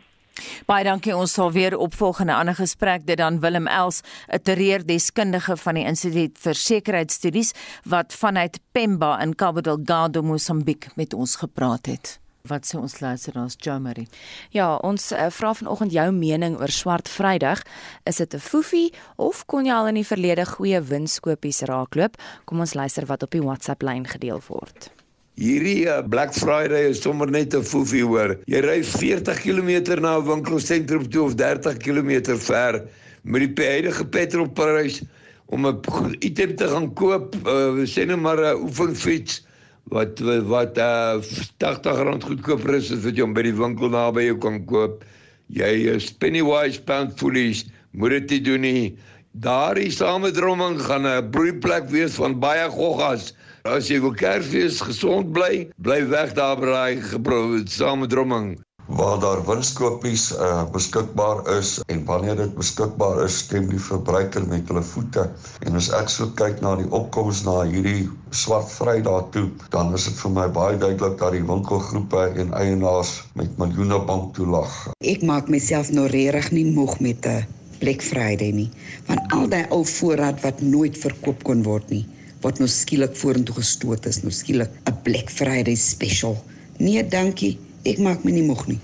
Baie 0.66 0.84
dankie. 0.84 1.16
Ons 1.16 1.32
sal 1.32 1.53
weer 1.53 1.76
opvolg 1.76 2.20
in 2.20 2.26
'n 2.26 2.39
ander 2.39 2.55
gesprek 2.55 3.07
dit 3.07 3.16
dan 3.16 3.41
Willem 3.41 3.66
Els, 3.66 4.03
'n 4.32 4.43
terreurdeskundige 4.43 5.57
van 5.57 5.74
die 5.74 5.84
Instituut 5.84 6.39
vir 6.39 6.55
Sekuriteitsstudies 6.55 7.53
wat 7.84 8.12
vanuit 8.12 8.59
Pemba 8.72 9.20
in 9.22 9.34
Cabo 9.34 9.61
Delgado, 9.61 10.22
Mosambiek 10.22 10.89
met 10.97 11.14
ons 11.14 11.36
gepraat 11.36 11.86
het. 11.86 12.18
Wat 12.49 12.64
sê 12.64 12.78
ons 12.78 13.01
luisteraars 13.01 13.57
Jo 13.61 13.78
Marie? 13.82 14.07
Ja, 14.55 14.76
ons 14.76 15.11
uh, 15.12 15.26
vra 15.34 15.53
vanoggend 15.55 15.93
jou 15.93 16.07
mening 16.12 16.57
oor 16.61 16.72
Swart 16.72 17.09
Vrydag. 17.09 17.62
Is 18.05 18.16
dit 18.16 18.34
'n 18.34 18.39
foefie 18.39 18.93
of 19.16 19.45
kon 19.47 19.64
jy 19.64 19.72
al 19.72 19.89
in 19.89 19.95
die 19.95 20.07
verlede 20.07 20.47
goeie 20.47 20.80
winskopies 20.80 21.61
raakloop? 21.61 22.16
Kom 22.45 22.61
ons 22.61 22.74
luister 22.74 23.07
wat 23.07 23.22
op 23.22 23.30
die 23.30 23.43
WhatsApp 23.43 23.82
lyn 23.82 24.07
gedeel 24.07 24.41
word. 24.49 24.97
Hierdie 25.39 25.86
uh, 25.86 26.03
Black 26.03 26.34
Friday 26.34 26.89
is 26.91 26.99
sommer 26.99 27.28
net 27.30 27.55
'n 27.55 27.62
foefie 27.62 28.03
hoor. 28.03 28.34
Jy 28.51 28.59
ry 28.64 28.80
40 28.82 29.39
km 29.39 29.70
na 30.03 30.18
'n 30.18 30.26
winkelsentrum 30.26 31.05
toe 31.07 31.28
of 31.30 31.36
30 31.39 31.78
km 31.78 32.34
ver 32.43 32.82
met 33.22 33.47
die 33.47 33.66
huidige 33.70 34.03
petrolprys 34.16 34.99
om 35.47 35.66
'n 35.66 35.78
item 36.26 36.57
te 36.57 36.66
gaan 36.66 36.91
koop, 36.95 37.36
uh, 37.47 37.86
sê 37.86 38.07
net 38.07 38.18
maar 38.18 38.41
'n 38.43 38.66
oefenfiets 38.66 39.47
wat 39.95 40.18
wat 40.51 40.74
uh, 40.76 41.22
80 41.62 42.03
rand 42.03 42.24
goedkoper 42.24 42.74
is 42.74 42.91
as 42.91 43.05
wat 43.07 43.14
jy 43.14 43.22
hom 43.22 43.34
by 43.34 43.47
die 43.47 43.55
winkel 43.55 43.95
naby 43.95 44.26
jou 44.26 44.39
kan 44.43 44.64
koop. 44.66 45.05
Jy 45.47 45.95
is 45.95 46.11
pennywise 46.11 46.82
pound 46.82 47.14
foolish. 47.14 47.62
Moet 47.95 48.26
dit 48.26 48.45
doen 48.45 48.66
nie. 48.66 48.99
Daardie 49.39 49.91
samedromming 49.95 50.82
gaan 50.82 51.07
'n 51.07 51.30
broeiplek 51.30 51.86
wees 51.95 52.18
van 52.18 52.41
baie 52.43 52.66
goggas. 52.66 53.30
As 53.68 53.90
jy 53.90 53.98
wil 54.00 54.14
Kersfees 54.16 54.78
gesond 54.80 55.28
bly, 55.36 55.66
bly 55.84 55.98
weg 56.08 56.30
daar 56.38 56.56
by 56.56 56.70
daai 56.70 57.02
geproe 57.10 57.60
samedromming 57.68 58.54
waar 58.88 59.18
daar 59.20 59.42
winskopies 59.44 60.30
uh, 60.32 60.62
beskikbaar 60.72 61.42
is 61.58 61.74
en 61.92 62.00
wanneer 62.08 62.38
dit 62.40 62.54
beskikbaar 62.56 63.20
is, 63.26 63.36
stem 63.44 63.68
die 63.68 63.82
verbruiker 63.88 64.46
met 64.48 64.72
hulle 64.72 64.80
voete. 64.92 65.26
En 65.68 65.76
as 65.76 65.90
ek 66.00 66.08
so 66.08 66.30
kyk 66.40 66.64
na 66.64 66.72
die 66.80 66.88
opkomste 66.96 67.50
na 67.50 67.68
hierdie 67.68 68.08
swart 68.32 68.72
Vrydag 68.72 69.28
toe, 69.36 69.44
dan 69.76 69.92
is 69.92 70.08
dit 70.08 70.16
vir 70.22 70.36
my 70.40 70.48
baie 70.56 70.80
duidelik 70.80 71.20
dat 71.20 71.36
die 71.36 71.44
winkelgroepe 71.52 72.24
en 72.40 72.56
eienaars 72.56 73.18
met 73.36 73.52
miljoene 73.60 74.00
banktoelag. 74.08 74.80
Ek 75.04 75.20
maak 75.20 75.52
myself 75.52 75.92
nou 75.92 76.08
regtig 76.08 76.54
nie 76.56 76.68
moeg 76.72 76.96
met 77.04 77.28
'n 77.28 77.44
Black 77.84 78.00
Friday 78.00 78.50
nie, 78.50 78.70
want 79.06 79.20
al 79.36 79.50
daai 79.52 79.68
ou 79.68 79.84
voorraad 79.84 80.40
wat 80.40 80.64
nooit 80.64 80.96
verkoop 80.96 81.44
kon 81.44 81.60
word 81.68 81.92
nie 81.92 82.06
wat 82.45 82.59
nou 82.59 82.68
skielik 82.70 83.16
vorentoe 83.16 83.55
gestoot 83.55 84.07
is, 84.07 84.22
nou 84.22 84.32
skielik 84.32 84.70
'n 84.86 84.97
Black 85.03 85.30
Friday 85.30 85.74
special. 85.74 86.36
Nee, 86.78 87.03
dankie. 87.03 87.59
Ek 87.84 87.99
maak 87.99 88.24
my 88.24 88.30
nie 88.30 88.43
moeg 88.43 88.66
nie. 88.66 88.78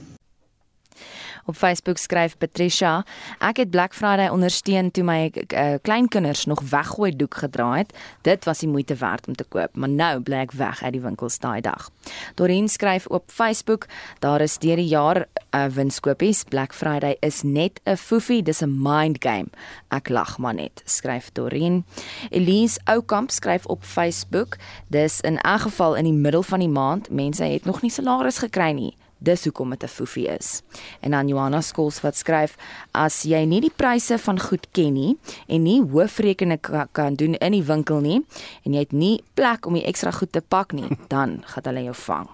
Op 1.46 1.56
Facebook 1.56 1.98
skryf 1.98 2.38
Patricia: 2.38 3.04
Ek 3.38 3.58
het 3.60 3.70
Black 3.70 3.92
Friday 3.94 4.30
ondersteun 4.32 4.90
toe 4.90 5.04
my 5.04 5.28
uh, 5.28 5.74
kleinkinders 5.82 6.44
nog 6.44 6.62
weggooi 6.70 7.16
doek 7.16 7.34
gedra 7.34 7.74
het. 7.76 7.92
Dit 8.24 8.44
was 8.44 8.58
die 8.64 8.68
moeite 8.68 8.94
werd 8.96 9.26
om 9.28 9.34
te 9.34 9.44
koop, 9.44 9.76
maar 9.76 9.88
nou 9.88 10.20
bly 10.24 10.40
ek 10.46 10.54
weg 10.56 10.80
uit 10.82 10.92
die 10.96 11.02
winkels 11.04 11.36
daai 11.38 11.60
dag. 11.60 11.90
Dorien 12.34 12.68
skryf 12.68 13.06
op 13.06 13.28
Facebook: 13.28 13.86
Daar 14.24 14.40
is 14.40 14.56
deur 14.58 14.80
die 14.80 14.88
jaar 14.88 15.26
uh, 15.26 15.66
winskopies. 15.66 16.44
Black 16.48 16.72
Friday 16.72 17.16
is 17.20 17.42
net 17.42 17.80
'n 17.84 17.96
foefie, 17.96 18.42
dis 18.42 18.62
'n 18.62 18.80
mind 18.80 19.16
game. 19.20 19.52
Ek 19.88 20.08
lag 20.08 20.38
maar 20.38 20.54
net, 20.54 20.82
skryf 20.84 21.30
Dorien. 21.32 21.84
Elise 22.30 22.80
Oukamp 22.84 23.30
skryf 23.30 23.66
op 23.66 23.84
Facebook: 23.84 24.56
Dis 24.88 25.20
in 25.20 25.36
'n 25.36 25.58
geval 25.58 25.94
in 25.94 26.04
die 26.04 26.12
middel 26.12 26.42
van 26.42 26.58
die 26.58 26.68
maand, 26.68 27.10
mense 27.10 27.44
het 27.44 27.64
nog 27.64 27.82
nie 27.82 27.90
salaris 27.90 28.38
gekry 28.38 28.72
nie. 28.72 28.96
Dis 29.24 29.44
hoekom 29.44 29.70
dit 29.70 29.82
'n 29.82 29.88
foefie 29.88 30.28
is. 30.28 30.62
En 31.00 31.10
dan 31.10 31.28
Johanna 31.28 31.60
Skols 31.60 32.00
wat 32.00 32.16
skryf: 32.16 32.56
As 32.92 33.22
jy 33.22 33.44
nie 33.44 33.60
die 33.60 33.72
pryse 33.76 34.18
van 34.18 34.40
goed 34.40 34.66
ken 34.72 34.92
nie 34.92 35.16
en 35.48 35.62
nie 35.62 35.82
hoofrekening 35.82 36.60
kan 36.92 37.14
doen 37.14 37.34
in 37.34 37.52
die 37.52 37.62
winkel 37.62 38.00
nie 38.00 38.24
en 38.64 38.72
jy 38.72 38.78
het 38.78 38.92
nie 38.92 39.22
plek 39.34 39.66
om 39.66 39.74
die 39.74 39.84
ekstra 39.84 40.10
goed 40.10 40.32
te 40.32 40.40
pak 40.40 40.72
nie, 40.72 40.88
dan 41.14 41.42
gaan 41.46 41.62
hulle 41.64 41.82
jou 41.82 41.94
vang. 41.94 42.28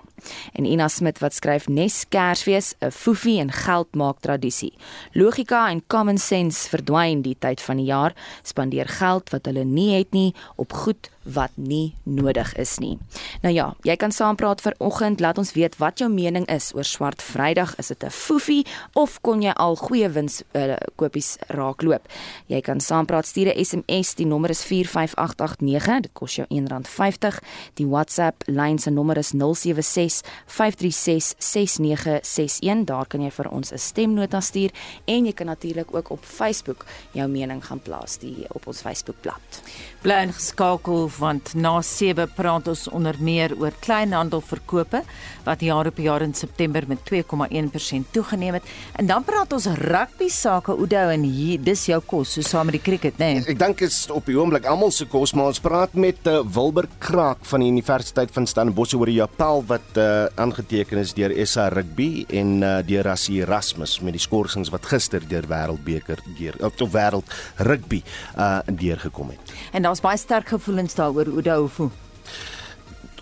En 0.53 0.65
Ina 0.65 0.89
Smit 0.89 1.19
wat 1.19 1.35
skryf 1.35 1.69
Nes 1.69 2.05
Kersfees, 2.09 2.75
'n 2.81 2.91
foefie 2.91 3.41
en 3.41 3.53
geld 3.53 3.95
maak 3.95 4.21
tradisie. 4.21 4.73
Logika 5.13 5.69
en 5.71 5.83
common 5.87 6.19
sense 6.19 6.69
verdwyn 6.69 7.23
die 7.23 7.37
tyd 7.39 7.61
van 7.61 7.77
die 7.77 7.87
jaar, 7.87 8.15
spandeer 8.43 8.89
geld 8.89 9.31
wat 9.31 9.47
hulle 9.47 9.65
nie 9.65 9.99
het 9.99 10.13
nie 10.13 10.35
op 10.57 10.73
goed 10.73 11.11
wat 11.23 11.51
nie 11.55 11.95
nodig 12.03 12.55
is 12.57 12.79
nie. 12.79 12.99
Nou 13.43 13.53
ja, 13.55 13.67
jy 13.85 13.97
kan 14.01 14.13
saampraat 14.13 14.63
vir 14.65 14.75
oggend, 14.79 15.21
laat 15.21 15.39
ons 15.39 15.53
weet 15.53 15.77
wat 15.81 16.01
jou 16.01 16.09
mening 16.11 16.47
is 16.49 16.71
oor 16.75 16.85
Swart 16.85 17.23
Vrydag. 17.23 17.75
Is 17.79 17.89
dit 17.89 18.05
'n 18.05 18.11
foefie 18.11 18.67
of 18.95 19.21
kon 19.21 19.43
jy 19.43 19.51
al 19.51 19.77
goeie 19.77 20.09
wins 20.09 20.43
uh, 20.53 20.77
kopies 20.97 21.37
raakloop? 21.49 22.09
Jy 22.47 22.61
kan 22.61 22.81
saampraat 22.81 23.27
stuur 23.27 23.53
'n 23.53 23.65
SMS, 23.65 24.15
die 24.15 24.27
nommer 24.27 24.51
is 24.51 24.65
45889, 24.65 26.01
dit 26.01 26.13
kos 26.13 26.37
jou 26.37 26.47
R1.50. 26.49 27.39
Die 27.75 27.87
WhatsApp 27.87 28.43
lyn 28.47 28.79
se 28.79 28.91
nommer 28.91 29.17
is 29.17 29.33
076 29.33 30.23
536 30.47 31.35
6961. 31.39 32.85
Daar 32.85 33.07
kan 33.07 33.21
jy 33.21 33.31
vir 33.31 33.51
ons 33.51 33.73
'n 33.73 33.79
stemnota 33.79 34.41
stuur 34.41 34.71
en 35.05 35.25
jy 35.25 35.33
kan 35.33 35.47
natuurlik 35.47 35.95
ook 35.95 36.11
op 36.11 36.25
Facebook 36.25 36.85
jou 37.13 37.29
mening 37.29 37.65
gaan 37.65 37.81
plaas 37.81 38.19
die 38.19 38.47
op 38.49 38.67
ons 38.67 38.81
Facebookblad. 38.81 39.63
Bly 40.03 40.23
ingeskakel 40.23 41.10
want 41.19 41.55
na 41.55 41.81
7 41.83 42.29
praat 42.37 42.69
ons 42.69 42.87
onder 42.89 43.17
meer 43.21 43.55
oor 43.59 43.75
kleinhandelverkope 43.81 45.03
wat 45.45 45.63
jaar 45.65 45.89
op 45.91 45.99
jaar 45.99 46.23
in 46.23 46.35
September 46.35 46.85
met 46.89 46.99
2,1% 47.09 48.11
toegeneem 48.13 48.59
het. 48.59 48.69
En 48.97 49.07
dan 49.07 49.25
praat 49.25 49.53
ons 49.53 49.67
rugby 49.67 50.29
sake 50.29 50.73
Oudo 50.73 51.09
en 51.15 51.23
hier 51.23 51.61
dis 51.63 51.87
jou 51.91 52.01
kos 52.07 52.35
so 52.37 52.45
saam 52.47 52.71
met 52.71 52.79
die 52.79 52.83
cricket 52.85 53.19
nê. 53.19 53.33
Nee. 53.41 53.47
Ek 53.55 53.59
dink 53.61 53.83
is 53.85 54.03
op 54.13 54.29
die 54.29 54.37
oomblik 54.39 54.69
almal 54.69 54.93
se 54.95 55.07
kos 55.11 55.35
maar 55.35 55.51
ons 55.53 55.63
praat 55.63 55.95
met 55.99 56.27
uh, 56.31 56.41
Wilber 56.45 56.89
Kraak 57.03 57.45
van 57.51 57.65
die 57.65 57.71
Universiteit 57.73 58.33
van 58.35 58.47
Stellenbosch 58.49 58.95
oor 58.99 59.11
die 59.11 59.21
appel 59.25 59.65
wat 59.71 60.01
uh, 60.01 60.27
aangeteken 60.41 61.01
is 61.03 61.15
deur 61.17 61.35
SA 61.47 61.69
Rugby 61.73 62.27
en 62.29 62.59
uh, 62.61 62.77
deur 62.87 63.09
Rassie 63.09 63.41
Erasmus 63.43 63.99
met 64.05 64.17
die 64.17 64.23
skorsings 64.23 64.73
wat 64.75 64.89
gister 64.91 65.25
deur 65.31 65.49
Wêreldbeker 65.51 66.23
deur 66.39 66.59
of 66.67 66.77
tot 66.79 66.93
Wêreld 66.95 67.39
Rugby 67.59 68.03
uh 68.37 68.61
deurgekom 68.81 69.33
het. 69.33 69.53
En 69.73 69.83
daar's 69.83 70.01
baie 70.01 70.19
sterk 70.19 70.49
gevoelens 70.53 70.95
daaroor 71.01 71.33
Oudo 71.41 71.91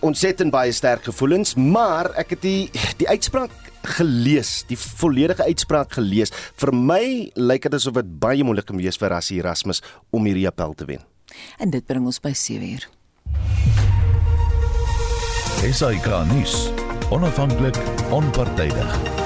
ons 0.05 0.21
het 0.23 0.41
en 0.43 0.51
baie 0.53 0.71
sterk 0.75 1.07
gevoelens, 1.09 1.55
maar 1.55 2.11
ek 2.19 2.35
het 2.35 2.45
die 2.45 2.69
die 2.99 3.07
uitspraak 3.09 3.53
gelees, 3.95 4.63
die 4.67 4.77
volledige 4.79 5.45
uitspraak 5.47 5.95
gelees. 5.97 6.33
Vir 6.59 6.73
my 6.75 7.03
lyk 7.39 7.67
dit 7.67 7.77
asof 7.79 7.99
dit 7.99 8.11
baie 8.21 8.43
moeilik 8.43 8.67
kan 8.69 8.79
wees 8.79 8.99
vir 8.99 9.13
Rassie 9.15 9.39
Erasmus 9.39 9.83
om 10.11 10.27
hierdie 10.27 10.47
appel 10.49 10.75
te 10.75 10.87
wen. 10.89 11.05
En 11.59 11.71
dit 11.71 11.85
bring 11.85 12.05
ons 12.05 12.21
by 12.23 12.33
7 12.35 12.67
uur. 12.73 12.89
SAK 15.59 16.11
nuus. 16.31 16.69
Onafhanklik, 17.11 17.79
onpartydig. 18.15 19.18